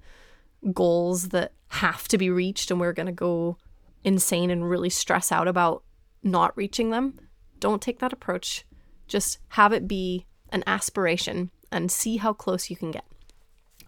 goals 0.72 1.28
that 1.28 1.52
have 1.68 2.08
to 2.08 2.18
be 2.18 2.30
reached 2.30 2.70
and 2.70 2.80
we're 2.80 2.92
going 2.94 3.06
to 3.06 3.12
go 3.12 3.58
insane 4.02 4.50
and 4.50 4.68
really 4.68 4.90
stress 4.90 5.30
out 5.30 5.48
about 5.48 5.82
not 6.22 6.56
reaching 6.56 6.90
them. 6.90 7.18
Don't 7.58 7.82
take 7.82 7.98
that 7.98 8.12
approach. 8.12 8.64
Just 9.08 9.38
have 9.48 9.72
it 9.72 9.86
be 9.86 10.26
an 10.50 10.64
aspiration 10.66 11.50
and 11.70 11.90
see 11.90 12.16
how 12.16 12.32
close 12.32 12.70
you 12.70 12.76
can 12.76 12.90
get. 12.90 13.04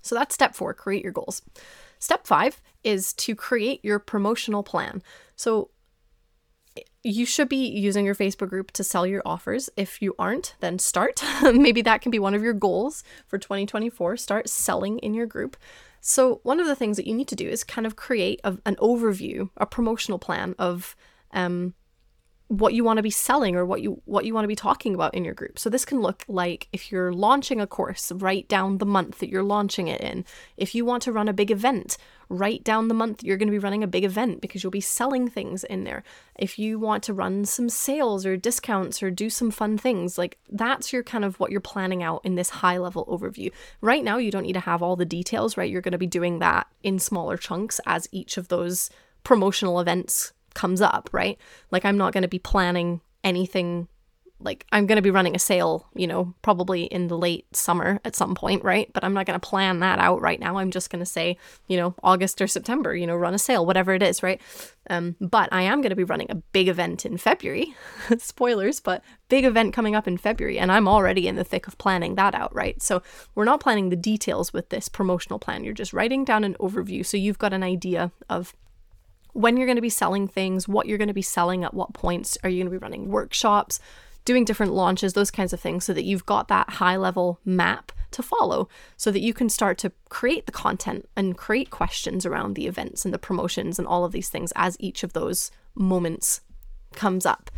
So 0.06 0.14
that's 0.14 0.34
step 0.34 0.54
four 0.54 0.74
create 0.74 1.02
your 1.02 1.12
goals. 1.12 1.42
Step 1.98 2.26
five 2.26 2.60
is 2.84 3.12
to 3.14 3.34
create 3.34 3.84
your 3.84 3.98
promotional 3.98 4.62
plan. 4.62 5.02
So 5.34 5.70
you 7.02 7.24
should 7.24 7.48
be 7.48 7.68
using 7.68 8.04
your 8.04 8.14
Facebook 8.14 8.48
group 8.48 8.72
to 8.72 8.84
sell 8.84 9.06
your 9.06 9.22
offers. 9.24 9.70
If 9.76 10.02
you 10.02 10.14
aren't, 10.18 10.56
then 10.60 10.78
start. 10.78 11.22
Maybe 11.42 11.82
that 11.82 12.02
can 12.02 12.10
be 12.10 12.18
one 12.18 12.34
of 12.34 12.42
your 12.42 12.52
goals 12.52 13.04
for 13.26 13.38
2024. 13.38 14.16
Start 14.16 14.48
selling 14.48 14.98
in 14.98 15.14
your 15.14 15.26
group. 15.26 15.56
So, 16.00 16.40
one 16.42 16.60
of 16.60 16.66
the 16.66 16.76
things 16.76 16.96
that 16.96 17.06
you 17.06 17.14
need 17.14 17.28
to 17.28 17.36
do 17.36 17.48
is 17.48 17.64
kind 17.64 17.86
of 17.86 17.96
create 17.96 18.40
a, 18.44 18.58
an 18.64 18.76
overview, 18.76 19.50
a 19.56 19.66
promotional 19.66 20.18
plan 20.18 20.54
of 20.58 20.94
um, 21.32 21.74
what 22.48 22.74
you 22.74 22.84
want 22.84 22.98
to 22.98 23.02
be 23.02 23.10
selling 23.10 23.56
or 23.56 23.66
what 23.66 23.82
you 23.82 24.00
what 24.04 24.24
you 24.24 24.32
want 24.32 24.44
to 24.44 24.48
be 24.48 24.54
talking 24.54 24.94
about 24.94 25.14
in 25.14 25.24
your 25.24 25.34
group. 25.34 25.58
So 25.58 25.68
this 25.68 25.84
can 25.84 26.00
look 26.00 26.24
like 26.28 26.68
if 26.72 26.92
you're 26.92 27.12
launching 27.12 27.60
a 27.60 27.66
course, 27.66 28.12
write 28.12 28.48
down 28.48 28.78
the 28.78 28.86
month 28.86 29.18
that 29.18 29.28
you're 29.28 29.42
launching 29.42 29.88
it 29.88 30.00
in. 30.00 30.24
If 30.56 30.74
you 30.74 30.84
want 30.84 31.02
to 31.04 31.12
run 31.12 31.28
a 31.28 31.32
big 31.32 31.50
event, 31.50 31.98
write 32.28 32.62
down 32.62 32.86
the 32.86 32.94
month 32.94 33.24
you're 33.24 33.36
going 33.36 33.48
to 33.48 33.52
be 33.52 33.58
running 33.58 33.82
a 33.82 33.88
big 33.88 34.04
event 34.04 34.40
because 34.40 34.62
you'll 34.62 34.70
be 34.70 34.80
selling 34.80 35.28
things 35.28 35.64
in 35.64 35.82
there. 35.82 36.04
If 36.36 36.56
you 36.56 36.78
want 36.78 37.02
to 37.04 37.14
run 37.14 37.46
some 37.46 37.68
sales 37.68 38.24
or 38.24 38.36
discounts 38.36 39.02
or 39.02 39.10
do 39.10 39.28
some 39.28 39.50
fun 39.50 39.76
things, 39.76 40.16
like 40.16 40.38
that's 40.48 40.92
your 40.92 41.02
kind 41.02 41.24
of 41.24 41.40
what 41.40 41.50
you're 41.50 41.60
planning 41.60 42.04
out 42.04 42.20
in 42.24 42.36
this 42.36 42.50
high 42.50 42.78
level 42.78 43.06
overview. 43.06 43.50
Right 43.80 44.04
now 44.04 44.18
you 44.18 44.30
don't 44.30 44.44
need 44.44 44.52
to 44.52 44.60
have 44.60 44.82
all 44.82 44.94
the 44.94 45.04
details, 45.04 45.56
right? 45.56 45.70
You're 45.70 45.80
going 45.80 45.92
to 45.92 45.98
be 45.98 46.06
doing 46.06 46.38
that 46.38 46.68
in 46.84 47.00
smaller 47.00 47.36
chunks 47.36 47.80
as 47.86 48.08
each 48.12 48.36
of 48.36 48.48
those 48.48 48.88
promotional 49.24 49.80
events 49.80 50.32
comes 50.56 50.80
up, 50.80 51.08
right? 51.12 51.38
Like 51.70 51.84
I'm 51.84 51.96
not 51.96 52.12
going 52.12 52.22
to 52.22 52.28
be 52.28 52.40
planning 52.40 53.00
anything 53.22 53.86
like 54.38 54.66
I'm 54.70 54.86
going 54.86 54.96
to 54.96 55.02
be 55.02 55.10
running 55.10 55.34
a 55.34 55.38
sale, 55.38 55.86
you 55.94 56.06
know, 56.06 56.34
probably 56.42 56.84
in 56.84 57.08
the 57.08 57.16
late 57.16 57.46
summer 57.56 58.00
at 58.04 58.14
some 58.14 58.34
point, 58.34 58.62
right? 58.62 58.92
But 58.92 59.02
I'm 59.02 59.14
not 59.14 59.24
going 59.24 59.38
to 59.38 59.48
plan 59.48 59.80
that 59.80 59.98
out 59.98 60.20
right 60.20 60.38
now. 60.38 60.58
I'm 60.58 60.70
just 60.70 60.90
going 60.90 61.00
to 61.00 61.06
say, 61.06 61.38
you 61.68 61.76
know, 61.76 61.94
August 62.02 62.42
or 62.42 62.46
September, 62.46 62.94
you 62.94 63.06
know, 63.06 63.16
run 63.16 63.34
a 63.34 63.38
sale, 63.38 63.64
whatever 63.64 63.94
it 63.94 64.02
is, 64.02 64.22
right? 64.22 64.40
Um, 64.90 65.16
but 65.20 65.48
I 65.52 65.62
am 65.62 65.80
going 65.80 65.90
to 65.90 65.96
be 65.96 66.04
running 66.04 66.30
a 66.30 66.34
big 66.34 66.68
event 66.68 67.06
in 67.06 67.16
February. 67.16 67.74
Spoilers, 68.18 68.78
but 68.78 69.02
big 69.30 69.46
event 69.46 69.72
coming 69.72 69.94
up 69.94 70.06
in 70.06 70.18
February, 70.18 70.58
and 70.58 70.70
I'm 70.70 70.86
already 70.86 71.26
in 71.26 71.36
the 71.36 71.44
thick 71.44 71.66
of 71.66 71.78
planning 71.78 72.16
that 72.16 72.34
out, 72.34 72.54
right? 72.54 72.80
So 72.82 73.02
we're 73.34 73.44
not 73.44 73.60
planning 73.60 73.88
the 73.88 73.96
details 73.96 74.52
with 74.52 74.68
this 74.68 74.88
promotional 74.90 75.38
plan. 75.38 75.64
You're 75.64 75.72
just 75.72 75.94
writing 75.94 76.24
down 76.24 76.44
an 76.44 76.56
overview 76.60 77.06
so 77.06 77.16
you've 77.16 77.38
got 77.38 77.54
an 77.54 77.62
idea 77.62 78.12
of 78.28 78.54
when 79.36 79.56
you're 79.56 79.66
going 79.66 79.76
to 79.76 79.82
be 79.82 79.90
selling 79.90 80.26
things, 80.26 80.66
what 80.66 80.86
you're 80.86 80.98
going 80.98 81.08
to 81.08 81.14
be 81.14 81.22
selling 81.22 81.62
at 81.62 81.74
what 81.74 81.92
points. 81.92 82.38
Are 82.42 82.48
you 82.48 82.62
going 82.62 82.72
to 82.72 82.78
be 82.78 82.82
running 82.82 83.10
workshops, 83.10 83.78
doing 84.24 84.44
different 84.44 84.72
launches, 84.72 85.12
those 85.12 85.30
kinds 85.30 85.52
of 85.52 85.60
things, 85.60 85.84
so 85.84 85.92
that 85.92 86.04
you've 86.04 86.26
got 86.26 86.48
that 86.48 86.70
high 86.70 86.96
level 86.96 87.38
map 87.44 87.92
to 88.12 88.22
follow 88.22 88.68
so 88.96 89.10
that 89.10 89.20
you 89.20 89.34
can 89.34 89.48
start 89.48 89.78
to 89.78 89.92
create 90.08 90.46
the 90.46 90.52
content 90.52 91.08
and 91.16 91.36
create 91.36 91.70
questions 91.70 92.24
around 92.24 92.54
the 92.54 92.66
events 92.66 93.04
and 93.04 93.12
the 93.12 93.18
promotions 93.18 93.78
and 93.78 93.86
all 93.86 94.04
of 94.04 94.12
these 94.12 94.28
things 94.30 94.52
as 94.56 94.76
each 94.80 95.02
of 95.02 95.12
those 95.12 95.50
moments 95.74 96.40
comes 96.94 97.26
up. 97.26 97.50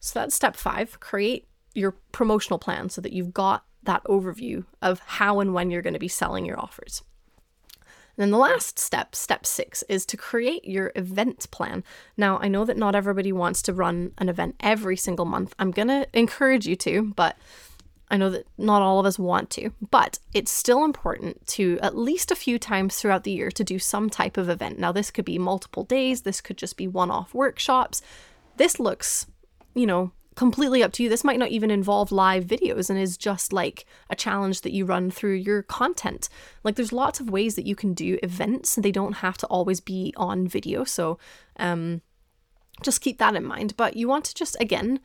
So 0.00 0.18
that's 0.18 0.34
step 0.34 0.56
five 0.56 0.98
create 1.00 1.46
your 1.74 1.92
promotional 2.12 2.58
plan 2.58 2.88
so 2.88 3.00
that 3.00 3.12
you've 3.12 3.34
got 3.34 3.64
that 3.82 4.02
overview 4.04 4.64
of 4.80 5.00
how 5.00 5.40
and 5.40 5.52
when 5.52 5.70
you're 5.70 5.82
going 5.82 5.92
to 5.92 5.98
be 5.98 6.08
selling 6.08 6.44
your 6.44 6.58
offers. 6.58 7.02
And 8.18 8.24
then 8.24 8.30
the 8.32 8.38
last 8.38 8.80
step, 8.80 9.14
step 9.14 9.46
six, 9.46 9.84
is 9.88 10.04
to 10.06 10.16
create 10.16 10.64
your 10.64 10.90
event 10.96 11.48
plan. 11.52 11.84
Now, 12.16 12.38
I 12.42 12.48
know 12.48 12.64
that 12.64 12.76
not 12.76 12.96
everybody 12.96 13.30
wants 13.30 13.62
to 13.62 13.72
run 13.72 14.10
an 14.18 14.28
event 14.28 14.56
every 14.58 14.96
single 14.96 15.24
month. 15.24 15.54
I'm 15.56 15.70
going 15.70 15.86
to 15.86 16.04
encourage 16.12 16.66
you 16.66 16.74
to, 16.76 17.12
but 17.14 17.36
I 18.10 18.16
know 18.16 18.28
that 18.30 18.48
not 18.58 18.82
all 18.82 18.98
of 18.98 19.06
us 19.06 19.20
want 19.20 19.50
to, 19.50 19.70
but 19.92 20.18
it's 20.34 20.50
still 20.50 20.84
important 20.84 21.46
to 21.48 21.78
at 21.80 21.96
least 21.96 22.32
a 22.32 22.36
few 22.36 22.58
times 22.58 22.96
throughout 22.96 23.22
the 23.22 23.30
year 23.30 23.52
to 23.52 23.62
do 23.62 23.78
some 23.78 24.10
type 24.10 24.36
of 24.36 24.48
event. 24.48 24.80
Now, 24.80 24.90
this 24.90 25.12
could 25.12 25.24
be 25.24 25.38
multiple 25.38 25.84
days, 25.84 26.22
this 26.22 26.40
could 26.40 26.58
just 26.58 26.76
be 26.76 26.88
one 26.88 27.12
off 27.12 27.32
workshops. 27.32 28.02
This 28.56 28.80
looks, 28.80 29.26
you 29.74 29.86
know, 29.86 30.10
completely 30.38 30.84
up 30.84 30.92
to 30.92 31.02
you. 31.02 31.08
This 31.08 31.24
might 31.24 31.40
not 31.40 31.48
even 31.48 31.68
involve 31.68 32.12
live 32.12 32.44
videos 32.44 32.88
and 32.88 32.96
is 32.96 33.16
just 33.16 33.52
like 33.52 33.84
a 34.08 34.14
challenge 34.14 34.60
that 34.60 34.72
you 34.72 34.84
run 34.84 35.10
through 35.10 35.34
your 35.34 35.64
content. 35.64 36.28
Like 36.62 36.76
there's 36.76 36.92
lots 36.92 37.18
of 37.18 37.28
ways 37.28 37.56
that 37.56 37.66
you 37.66 37.74
can 37.74 37.92
do 37.92 38.20
events. 38.22 38.76
They 38.76 38.92
don't 38.92 39.14
have 39.14 39.36
to 39.38 39.48
always 39.48 39.80
be 39.80 40.14
on 40.16 40.46
video. 40.46 40.84
So 40.84 41.18
um 41.56 42.02
just 42.82 43.00
keep 43.00 43.18
that 43.18 43.34
in 43.34 43.44
mind. 43.44 43.76
But 43.76 43.96
you 43.96 44.06
want 44.06 44.26
to 44.26 44.34
just 44.34 44.56
again 44.60 45.00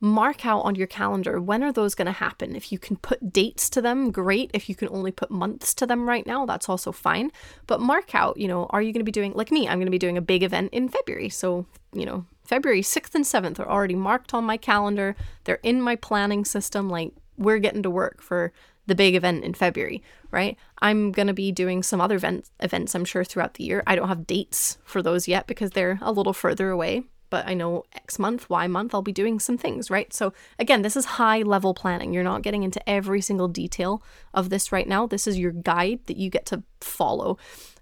mark 0.00 0.44
out 0.44 0.62
on 0.62 0.74
your 0.74 0.88
calendar 0.88 1.40
when 1.40 1.62
are 1.62 1.70
those 1.70 1.94
going 1.94 2.06
to 2.06 2.12
happen 2.26 2.56
if 2.56 2.72
you 2.72 2.78
can 2.80 2.96
put 2.96 3.32
dates 3.32 3.70
to 3.70 3.80
them 3.80 4.10
great 4.10 4.50
if 4.52 4.68
you 4.68 4.74
can 4.74 4.88
only 4.88 5.12
put 5.12 5.30
months 5.30 5.72
to 5.72 5.86
them 5.86 6.08
right 6.08 6.26
now 6.26 6.44
that's 6.44 6.68
also 6.68 6.90
fine 6.90 7.30
but 7.68 7.80
mark 7.80 8.12
out 8.12 8.36
you 8.36 8.48
know 8.48 8.66
are 8.70 8.82
you 8.82 8.92
going 8.92 8.98
to 8.98 9.04
be 9.04 9.12
doing 9.12 9.32
like 9.34 9.52
me 9.52 9.68
i'm 9.68 9.78
going 9.78 9.86
to 9.86 9.92
be 9.92 9.98
doing 10.00 10.18
a 10.18 10.20
big 10.20 10.42
event 10.42 10.68
in 10.72 10.88
february 10.88 11.28
so 11.28 11.64
you 11.92 12.04
know 12.04 12.26
february 12.44 12.82
6th 12.82 13.14
and 13.14 13.24
7th 13.24 13.58
are 13.58 13.68
already 13.68 13.94
marked 13.94 14.34
on 14.34 14.44
my 14.44 14.56
calendar 14.56 15.16
they're 15.44 15.60
in 15.62 15.80
my 15.80 15.96
planning 15.96 16.44
system 16.44 16.88
like 16.88 17.12
we're 17.38 17.58
getting 17.58 17.82
to 17.82 17.90
work 17.90 18.20
for 18.20 18.52
the 18.86 18.94
big 18.94 19.14
event 19.14 19.44
in 19.44 19.54
February, 19.54 20.02
right? 20.30 20.56
I'm 20.80 21.12
going 21.12 21.28
to 21.28 21.32
be 21.32 21.52
doing 21.52 21.82
some 21.82 22.00
other 22.00 22.16
events 22.16 22.50
events 22.60 22.94
I'm 22.94 23.04
sure 23.04 23.24
throughout 23.24 23.54
the 23.54 23.64
year. 23.64 23.82
I 23.86 23.94
don't 23.94 24.08
have 24.08 24.26
dates 24.26 24.78
for 24.84 25.02
those 25.02 25.28
yet 25.28 25.46
because 25.46 25.70
they're 25.70 25.98
a 26.02 26.12
little 26.12 26.32
further 26.32 26.70
away, 26.70 27.04
but 27.30 27.46
I 27.46 27.54
know 27.54 27.84
X 27.94 28.18
month, 28.18 28.50
Y 28.50 28.66
month, 28.66 28.94
I'll 28.94 29.02
be 29.02 29.12
doing 29.12 29.38
some 29.38 29.56
things, 29.56 29.90
right? 29.90 30.12
So, 30.12 30.32
again, 30.58 30.82
this 30.82 30.96
is 30.96 31.04
high 31.04 31.42
level 31.42 31.74
planning. 31.74 32.12
You're 32.12 32.24
not 32.24 32.42
getting 32.42 32.64
into 32.64 32.86
every 32.88 33.20
single 33.20 33.48
detail 33.48 34.02
of 34.34 34.50
this 34.50 34.72
right 34.72 34.88
now. 34.88 35.06
This 35.06 35.26
is 35.26 35.38
your 35.38 35.52
guide 35.52 36.00
that 36.06 36.16
you 36.16 36.28
get 36.28 36.46
to 36.46 36.62
follow, 36.80 37.38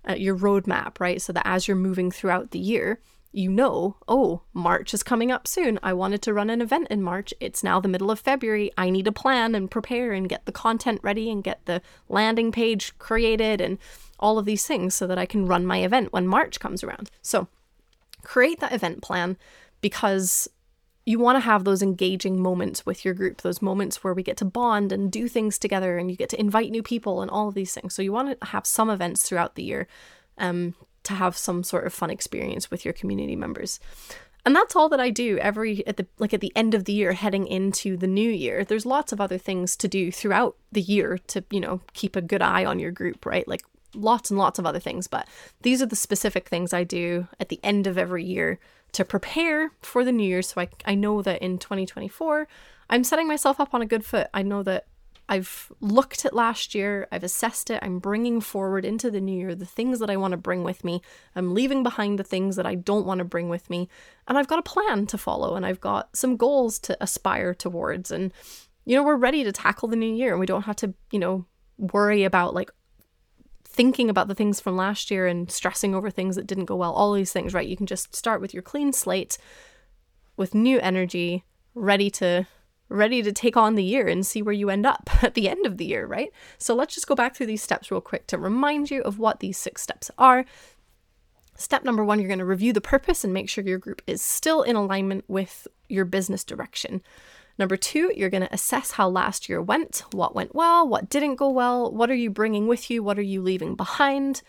uh, 0.09 0.15
your 0.15 0.37
roadmap, 0.37 1.01
right? 1.01 1.21
So 1.21 1.33
that 1.33 1.47
as 1.47 1.67
you're 1.67 1.77
moving 1.77 2.11
throughout 2.11 2.51
the 2.51 2.59
year, 2.59 3.01
you 3.33 3.51
know, 3.51 3.97
oh, 4.09 4.43
March 4.53 4.93
is 4.93 5.03
coming 5.03 5.31
up 5.31 5.47
soon. 5.47 5.79
I 5.83 5.93
wanted 5.93 6.21
to 6.23 6.35
run 6.35 6.51
an 6.51 6.61
event 6.61 6.89
in 6.91 7.03
March. 7.03 7.33
It's 7.39 7.63
now 7.63 7.79
the 7.79 7.89
middle 7.89 8.11
of 8.11 8.19
February. 8.19 8.73
I 8.77 8.91
need 8.91 9.05
to 9.05 9.13
plan 9.13 9.55
and 9.55 9.71
prepare 9.71 10.13
and 10.13 10.29
get 10.29 10.47
the 10.47 10.53
content 10.53 11.01
ready 11.03 11.31
and 11.31 11.45
get 11.45 11.65
the 11.67 11.81
landing 12.09 12.51
page 12.51 12.97
created 12.99 13.61
and 13.61 13.79
all 14.19 14.39
of 14.39 14.47
these 14.47 14.67
things 14.67 14.95
so 14.95 15.07
that 15.07 15.19
I 15.19 15.27
can 15.27 15.47
run 15.47 15.65
my 15.65 15.79
event 15.79 16.13
when 16.13 16.27
March 16.27 16.59
comes 16.59 16.83
around. 16.83 17.11
So, 17.23 17.47
create 18.23 18.61
that 18.61 18.73
event 18.73 19.01
plan 19.01 19.37
because 19.81 20.49
you 21.07 21.19
want 21.19 21.37
to 21.37 21.41
have 21.41 21.65
those 21.65 21.83
engaging 21.83 22.39
moments 22.39 22.85
with 22.85 23.05
your 23.05 23.15
group, 23.15 23.43
those 23.43 23.63
moments 23.63 24.05
where 24.05 24.13
we 24.13 24.23
get 24.23 24.37
to 24.39 24.45
bond 24.45 24.93
and 24.93 25.11
do 25.11 25.29
things 25.29 25.59
together 25.59 25.99
and 25.99 26.11
you 26.11 26.17
get 26.17 26.29
to 26.31 26.41
invite 26.41 26.71
new 26.71 26.83
people 26.83 27.23
and 27.23 27.31
all 27.31 27.49
of 27.49 27.55
these 27.55 27.73
things. 27.73 27.95
So 27.95 28.03
you 28.03 28.13
want 28.13 28.39
to 28.39 28.47
have 28.49 28.67
some 28.67 28.91
events 28.91 29.23
throughout 29.23 29.55
the 29.55 29.63
year 29.63 29.89
um, 30.39 30.75
to 31.05 31.15
have 31.15 31.37
some 31.37 31.63
sort 31.63 31.87
of 31.87 31.93
fun 31.93 32.11
experience 32.11 32.71
with 32.71 32.85
your 32.85 32.95
community 32.95 33.37
members. 33.37 33.81
And 34.45 34.57
that's 34.57 34.75
all 34.75 34.89
that 34.89 35.01
I 35.01 35.11
do 35.11 35.39
every 35.39 35.87
at 35.87 35.97
the 35.97 36.07
like 36.19 36.33
at 36.33 36.41
the 36.41 36.53
end 36.57 36.75
of 36.75 36.85
the 36.85 36.93
year 36.93 37.13
heading 37.13 37.47
into 37.47 37.97
the 37.97 38.07
new 38.07 38.31
year. 38.31 38.65
There's 38.65 38.87
lots 38.87 39.13
of 39.13 39.21
other 39.21 39.39
things 39.39 39.77
to 39.77 39.89
do 39.89 40.11
throughout 40.11 40.57
the 40.73 40.81
year 40.81 41.19
to, 41.29 41.45
you 41.51 41.61
know, 41.61 41.83
keep 41.93 42.17
a 42.17 42.23
good 42.23 42.43
eye 42.43 42.65
on 42.65 42.79
your 42.79 42.91
group, 42.91 43.27
right? 43.27 43.47
Like 43.47 43.63
lots 43.95 44.31
and 44.31 44.39
lots 44.39 44.59
of 44.59 44.67
other 44.67 44.79
things, 44.79 45.07
but 45.07 45.29
these 45.63 45.83
are 45.83 45.87
the 45.87 45.97
specific 45.97 46.49
things 46.49 46.73
I 46.73 46.85
do 46.85 47.29
at 47.39 47.49
the 47.49 47.61
end 47.63 47.87
of 47.87 47.99
every 47.99 48.25
year 48.25 48.59
to 48.93 49.05
prepare 49.05 49.73
for 49.83 50.05
the 50.05 50.13
new 50.13 50.27
year. 50.27 50.43
So 50.43 50.61
I, 50.61 50.69
I 50.85 50.95
know 50.95 51.23
that 51.23 51.43
in 51.43 51.59
2024, 51.59 52.49
I'm 52.89 53.05
setting 53.05 53.29
myself 53.29 53.61
up 53.61 53.75
on 53.75 53.83
a 53.83 53.87
good 53.87 54.05
foot. 54.05 54.29
I 54.35 54.43
know 54.43 54.63
that 54.63 54.87
I've 55.31 55.71
looked 55.81 56.25
at 56.25 56.35
last 56.35 56.75
year, 56.75 57.07
I've 57.13 57.23
assessed 57.23 57.71
it, 57.71 57.79
I'm 57.83 58.01
bringing 58.01 58.41
forward 58.41 58.85
into 58.85 59.13
the 59.13 59.21
new 59.21 59.39
year 59.39 59.55
the 59.55 59.65
things 59.65 60.01
that 60.01 60.11
I 60.11 60.17
want 60.17 60.33
to 60.33 60.37
bring 60.37 60.65
with 60.65 60.83
me. 60.83 61.03
I'm 61.37 61.55
leaving 61.55 61.85
behind 61.85 62.19
the 62.19 62.25
things 62.25 62.57
that 62.57 62.67
I 62.67 62.75
don't 62.75 63.07
want 63.07 63.21
to 63.21 63.25
bring 63.25 63.49
with 63.49 63.71
me. 63.71 63.89
And 64.27 64.37
I've 64.37 64.49
got 64.49 64.59
a 64.59 64.63
plan 64.63 65.07
to 65.07 65.17
follow 65.17 65.55
and 65.55 65.65
I've 65.65 65.81
got 65.81 66.17
some 66.17 66.37
goals 66.37 66.81
to 66.81 66.97
aspire 67.01 67.55
towards. 67.55 68.11
And, 68.11 68.33
you 68.85 68.97
know, 68.97 69.05
we're 69.05 69.15
ready 69.15 69.45
to 69.45 69.53
tackle 69.53 69.87
the 69.87 69.95
new 69.95 70.13
year 70.13 70.33
and 70.33 70.41
we 70.41 70.47
don't 70.47 70.65
have 70.65 70.75
to, 70.77 70.95
you 71.13 71.21
know, 71.21 71.47
worry 71.79 72.25
about 72.25 72.53
like 72.53 72.73
thinking 73.63 74.11
about 74.11 74.27
the 74.27 74.35
things 74.35 74.59
from 74.59 74.77
last 74.77 75.13
year 75.13 75.29
and 75.29 75.49
stressing 75.49 75.95
over 75.95 76.11
things 76.11 76.35
that 76.35 76.49
didn't 76.49 76.65
go 76.65 76.75
well, 76.75 76.93
all 76.93 77.13
these 77.13 77.33
things, 77.33 77.55
right? 77.55 77.69
You 77.69 77.77
can 77.77 77.87
just 77.87 78.17
start 78.17 78.41
with 78.41 78.53
your 78.53 78.65
clean 78.65 78.93
slate 78.93 79.39
with 80.37 80.57
new 80.57 80.81
energy, 80.81 81.45
ready 81.77 82.11
to 82.11 82.49
ready 82.91 83.23
to 83.23 83.33
take 83.33 83.57
on 83.57 83.77
the 83.77 83.85
year 83.85 84.07
and 84.09 84.27
see 84.27 84.43
where 84.43 84.53
you 84.53 84.69
end 84.69 84.85
up 84.85 85.09
at 85.23 85.35
the 85.35 85.49
end 85.49 85.65
of 85.65 85.79
the 85.79 85.87
year, 85.87 86.07
right? 86.07 86.31
So 86.59 86.75
let's 86.75 86.95
just 86.95 87.07
go 87.07 87.15
back 87.15 87.35
through 87.35 87.47
these 87.47 87.63
steps 87.63 87.91
real 87.91 88.01
quick 88.01 88.27
to 88.27 88.39
remind 88.39 88.91
you 88.91 89.01
of 89.03 89.19
what 89.19 89.41
these 89.41 89.57
six 89.57 89.83
steps 89.83 90.11
are. 90.19 90.45
Step 91.57 91.85
number 91.85 92.05
one, 92.05 92.19
you're 92.19 92.29
going 92.29 92.39
to 92.39 92.45
review 92.45 92.73
the 92.73 92.81
purpose 92.81 93.23
and 93.23 93.33
make 93.33 93.49
sure 93.49 93.65
your 93.65 93.79
group 93.79 94.03
is 94.07 94.23
still 94.23 94.63
in 94.63 94.77
alignment 94.77 95.25
with 95.29 95.69
your 95.89 96.05
business 96.05 96.43
direction. 96.43 97.03
Number 97.59 97.77
two, 97.77 98.11
you're 98.17 98.31
going 98.31 98.47
to 98.47 98.55
assess 98.55 98.93
how 98.93 99.09
last 99.09 99.49
year 99.49 99.61
went, 99.61 100.03
what 100.13 100.35
went 100.35 100.55
well, 100.55 100.89
what 100.89 101.11
didn't 101.11 101.35
go 101.35 101.51
well, 101.51 101.93
what 101.93 102.11
are 102.11 102.15
you 102.15 102.31
bringing 102.31 102.67
with 102.67 102.91
you, 102.91 103.03
what 103.03 103.19
are 103.19 103.23
you 103.23 103.43
leaving 103.43 103.75
behind. 103.75 104.41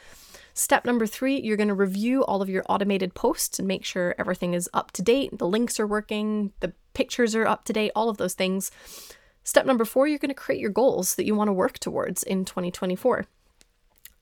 Step 0.54 0.86
number 0.86 1.06
three, 1.06 1.40
you're 1.40 1.58
going 1.58 1.68
to 1.68 1.74
review 1.74 2.24
all 2.24 2.42
of 2.42 2.50
your 2.50 2.64
automated 2.70 3.14
posts 3.14 3.60
and 3.60 3.68
make 3.68 3.84
sure 3.84 4.16
everything 4.18 4.54
is 4.54 4.70
up 4.74 4.92
to 4.92 5.02
date, 5.02 5.38
the 5.38 5.48
links 5.48 5.80
are 5.80 5.88
working, 5.88 6.54
the 6.62 6.74
pictures 6.94 7.36
are 7.36 7.48
up 7.48 7.66
to 7.66 7.74
date, 7.74 7.92
all 7.96 8.10
of 8.10 8.18
those 8.18 8.34
things. 8.34 8.72
Step 9.44 9.66
number 9.66 9.86
four, 9.86 10.08
you're 10.08 10.20
going 10.20 10.30
to 10.30 10.36
create 10.36 10.62
your 10.62 10.70
goals 10.70 11.16
that 11.16 11.26
you 11.26 11.36
want 11.36 11.48
to 11.48 11.54
work 11.54 11.80
towards 11.80 12.24
in 12.24 12.46
2024. 12.46 13.26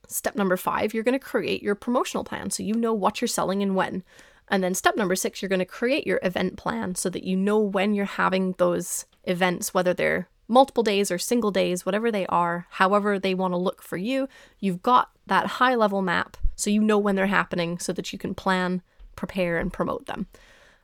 Step 0.07 0.35
number 0.35 0.57
five, 0.57 0.93
you're 0.93 1.03
going 1.03 1.17
to 1.17 1.19
create 1.19 1.61
your 1.61 1.75
promotional 1.75 2.23
plan 2.23 2.49
so 2.49 2.63
you 2.63 2.73
know 2.73 2.93
what 2.93 3.21
you're 3.21 3.27
selling 3.27 3.61
and 3.61 3.75
when. 3.75 4.03
And 4.47 4.63
then 4.63 4.73
step 4.73 4.95
number 4.95 5.15
six, 5.15 5.41
you're 5.41 5.49
going 5.49 5.59
to 5.59 5.65
create 5.65 6.07
your 6.07 6.19
event 6.23 6.57
plan 6.57 6.95
so 6.95 7.09
that 7.09 7.23
you 7.23 7.35
know 7.35 7.59
when 7.59 7.93
you're 7.93 8.05
having 8.05 8.55
those 8.57 9.05
events, 9.25 9.73
whether 9.73 9.93
they're 9.93 10.27
multiple 10.47 10.83
days 10.83 11.11
or 11.11 11.19
single 11.19 11.51
days, 11.51 11.85
whatever 11.85 12.11
they 12.11 12.25
are, 12.25 12.65
however 12.71 13.19
they 13.19 13.35
want 13.35 13.53
to 13.53 13.57
look 13.57 13.83
for 13.83 13.97
you. 13.97 14.27
You've 14.59 14.81
got 14.81 15.11
that 15.27 15.45
high 15.45 15.75
level 15.75 16.01
map 16.01 16.35
so 16.55 16.69
you 16.69 16.81
know 16.81 16.97
when 16.97 17.15
they're 17.15 17.27
happening 17.27 17.77
so 17.77 17.93
that 17.93 18.11
you 18.11 18.17
can 18.17 18.33
plan, 18.33 18.81
prepare, 19.15 19.59
and 19.59 19.71
promote 19.71 20.07
them. 20.07 20.27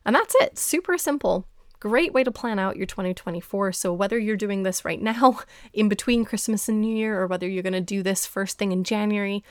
And 0.06 0.16
that's 0.16 0.36
it. 0.40 0.60
Super 0.60 0.98
simple. 0.98 1.48
Great 1.80 2.14
way 2.14 2.24
to 2.24 2.32
plan 2.32 2.60
out 2.60 2.78
your 2.78 2.86
2024. 2.86 3.74
So, 3.74 3.94
whether 3.94 4.18
you're 4.18 4.38
doing 4.38 4.64
this 4.64 4.86
right 4.86 5.02
now, 5.02 5.40
in 5.74 5.90
between 5.90 6.26
Christmas 6.26 6.70
and 6.70 6.82
New 6.82 6.96
Year, 6.96 7.20
or 7.20 7.28
whether 7.28 7.48
you're 7.48 7.64
going 7.64 7.74
to 7.74 7.82
do 7.82 8.04
this 8.04 8.26
first 8.26 8.58
thing 8.58 8.72
in 8.72 8.84
January, 8.84 9.44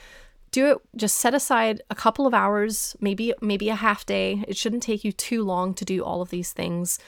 do 0.55 0.71
it 0.71 0.79
just 0.95 1.17
set 1.17 1.35
aside 1.35 1.83
a 1.91 1.97
couple 1.97 2.29
of 2.29 2.33
hours 2.33 2.95
maybe 3.01 3.35
maybe 3.41 3.69
a 3.69 3.75
half 3.75 4.07
day. 4.07 4.45
It 4.47 4.57
shouldn't 4.57 4.85
take 4.85 5.03
you 5.03 5.11
too 5.11 5.43
long 5.43 5.75
to 5.75 5.85
do 5.85 6.05
all 6.05 6.23
of 6.23 6.31
these 6.31 6.53
things. 6.53 6.99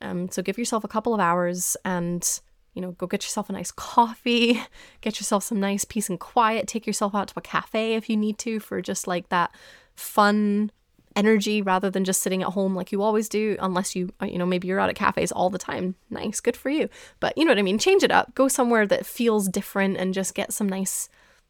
Um, 0.00 0.30
so 0.30 0.42
give 0.42 0.58
yourself 0.58 0.82
a 0.82 0.88
couple 0.88 1.12
of 1.12 1.20
hours 1.20 1.76
and 1.84 2.26
you 2.72 2.80
know 2.80 2.92
go 2.92 3.06
get 3.06 3.22
yourself 3.22 3.50
a 3.50 3.52
nice 3.52 3.70
coffee 3.70 4.62
get 5.00 5.18
yourself 5.18 5.44
some 5.44 5.60
nice 5.60 5.84
peace 5.84 6.08
and 6.08 6.18
quiet. 6.18 6.66
Take 6.66 6.86
yourself 6.86 7.14
out 7.14 7.28
to 7.28 7.34
a 7.36 7.42
cafe 7.42 7.94
if 7.94 8.08
you 8.08 8.16
need 8.16 8.38
to 8.38 8.60
for 8.60 8.80
just 8.80 9.06
like 9.06 9.28
that 9.28 9.50
fun 9.94 10.70
energy 11.16 11.62
rather 11.62 11.90
than 11.90 12.04
just 12.04 12.22
sitting 12.22 12.42
at 12.42 12.50
home 12.50 12.74
like 12.74 12.92
you 12.92 13.02
always 13.02 13.28
do 13.28 13.56
unless 13.60 13.96
you 13.96 14.12
uh, 14.22 14.26
you 14.26 14.38
know 14.38 14.46
maybe 14.46 14.68
you're 14.68 14.78
out 14.78 14.90
at 14.90 14.94
cafes 14.94 15.32
all 15.32 15.50
the 15.50 15.58
time 15.58 15.94
nice 16.10 16.40
good 16.40 16.56
for 16.56 16.70
you 16.70 16.88
but 17.18 17.36
you 17.36 17.44
know 17.44 17.50
what 17.50 17.58
i 17.58 17.62
mean 17.62 17.78
change 17.78 18.02
it 18.02 18.12
up 18.12 18.34
go 18.34 18.46
somewhere 18.48 18.86
that 18.86 19.06
feels 19.06 19.48
different 19.48 19.96
and 19.96 20.14
just 20.14 20.34
get 20.34 20.52
some 20.52 20.68
nice 20.68 21.08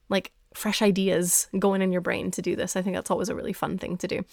like 0.08 0.32
fresh 0.56 0.80
ideas 0.80 1.48
going 1.58 1.82
in 1.82 1.92
your 1.92 2.00
brain 2.00 2.30
to 2.30 2.40
do 2.40 2.56
this. 2.56 2.76
I 2.76 2.82
think 2.82 2.96
that's 2.96 3.10
always 3.10 3.28
a 3.28 3.34
really 3.34 3.52
fun 3.52 3.76
thing 3.76 3.98
to 3.98 4.08
do. 4.08 4.24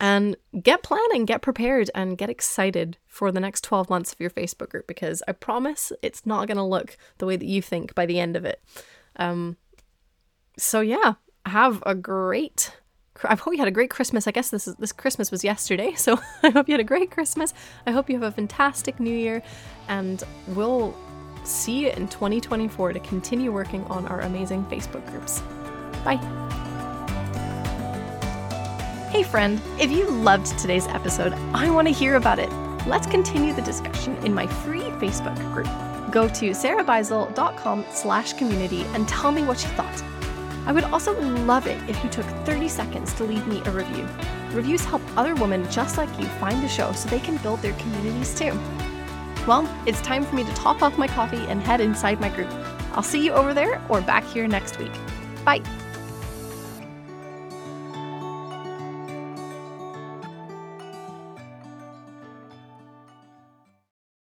And 0.00 0.36
get 0.60 0.82
planning, 0.82 1.24
get 1.24 1.40
prepared, 1.40 1.88
and 1.94 2.18
get 2.18 2.28
excited 2.28 2.98
for 3.06 3.30
the 3.30 3.40
next 3.40 3.62
12 3.62 3.88
months 3.88 4.12
of 4.12 4.18
your 4.18 4.30
Facebook 4.30 4.70
group 4.70 4.88
because 4.88 5.22
I 5.28 5.32
promise 5.32 5.92
it's 6.02 6.26
not 6.26 6.48
going 6.48 6.56
to 6.56 6.64
look 6.64 6.96
the 7.18 7.26
way 7.26 7.36
that 7.36 7.46
you 7.46 7.62
think 7.62 7.94
by 7.94 8.06
the 8.06 8.18
end 8.18 8.36
of 8.36 8.44
it. 8.44 8.60
Um, 9.16 9.56
so, 10.58 10.80
yeah, 10.80 11.14
have 11.46 11.82
a 11.86 11.94
great 11.94 12.76
I 13.24 13.34
hope 13.34 13.52
you 13.52 13.58
had 13.58 13.68
a 13.68 13.72
great 13.72 13.90
Christmas. 13.90 14.26
I 14.26 14.30
guess 14.30 14.50
this 14.50 14.68
is 14.68 14.74
this 14.76 14.92
Christmas 14.92 15.30
was 15.30 15.44
yesterday, 15.44 15.92
so 15.96 16.18
I 16.42 16.50
hope 16.50 16.68
you 16.68 16.72
had 16.72 16.80
a 16.80 16.84
great 16.84 17.10
Christmas. 17.10 17.54
I 17.86 17.90
hope 17.90 18.08
you 18.08 18.18
have 18.18 18.28
a 18.28 18.32
fantastic 18.32 19.00
New 19.00 19.14
Year, 19.14 19.42
and 19.88 20.22
we'll 20.48 20.96
see 21.44 21.80
you 21.80 21.88
in 21.90 22.08
2024 22.08 22.92
to 22.92 23.00
continue 23.00 23.52
working 23.52 23.84
on 23.84 24.06
our 24.06 24.20
amazing 24.20 24.64
Facebook 24.66 25.06
groups. 25.10 25.40
Bye. 26.04 26.18
Hey, 29.10 29.22
friend, 29.22 29.60
if 29.80 29.90
you 29.90 30.06
loved 30.08 30.58
today's 30.58 30.86
episode, 30.86 31.32
I 31.54 31.70
want 31.70 31.88
to 31.88 31.94
hear 31.94 32.16
about 32.16 32.38
it. 32.38 32.52
Let's 32.86 33.06
continue 33.06 33.54
the 33.54 33.62
discussion 33.62 34.16
in 34.18 34.34
my 34.34 34.46
free 34.46 34.82
Facebook 34.82 35.36
group. 35.52 35.68
Go 36.12 36.28
to 36.28 36.50
sarahbeisel.com 36.50 37.84
slash 37.90 38.34
community 38.34 38.82
and 38.94 39.08
tell 39.08 39.32
me 39.32 39.42
what 39.44 39.62
you 39.62 39.68
thought. 39.70 40.17
I 40.68 40.72
would 40.72 40.84
also 40.84 41.18
love 41.46 41.66
it 41.66 41.78
if 41.88 42.04
you 42.04 42.10
took 42.10 42.26
30 42.44 42.68
seconds 42.68 43.14
to 43.14 43.24
leave 43.24 43.46
me 43.46 43.62
a 43.64 43.70
review. 43.70 44.06
Reviews 44.52 44.84
help 44.84 45.00
other 45.16 45.34
women 45.34 45.68
just 45.70 45.96
like 45.96 46.10
you 46.20 46.26
find 46.26 46.62
the 46.62 46.68
show 46.68 46.92
so 46.92 47.08
they 47.08 47.20
can 47.20 47.38
build 47.38 47.62
their 47.62 47.72
communities 47.72 48.38
too. 48.38 48.52
Well, 49.46 49.66
it's 49.86 50.02
time 50.02 50.26
for 50.26 50.34
me 50.34 50.44
to 50.44 50.54
top 50.54 50.82
off 50.82 50.98
my 50.98 51.08
coffee 51.08 51.46
and 51.48 51.62
head 51.62 51.80
inside 51.80 52.20
my 52.20 52.28
group. 52.28 52.52
I'll 52.92 53.02
see 53.02 53.24
you 53.24 53.32
over 53.32 53.54
there 53.54 53.82
or 53.88 54.02
back 54.02 54.24
here 54.24 54.46
next 54.46 54.78
week. 54.78 54.92
Bye. 55.42 55.62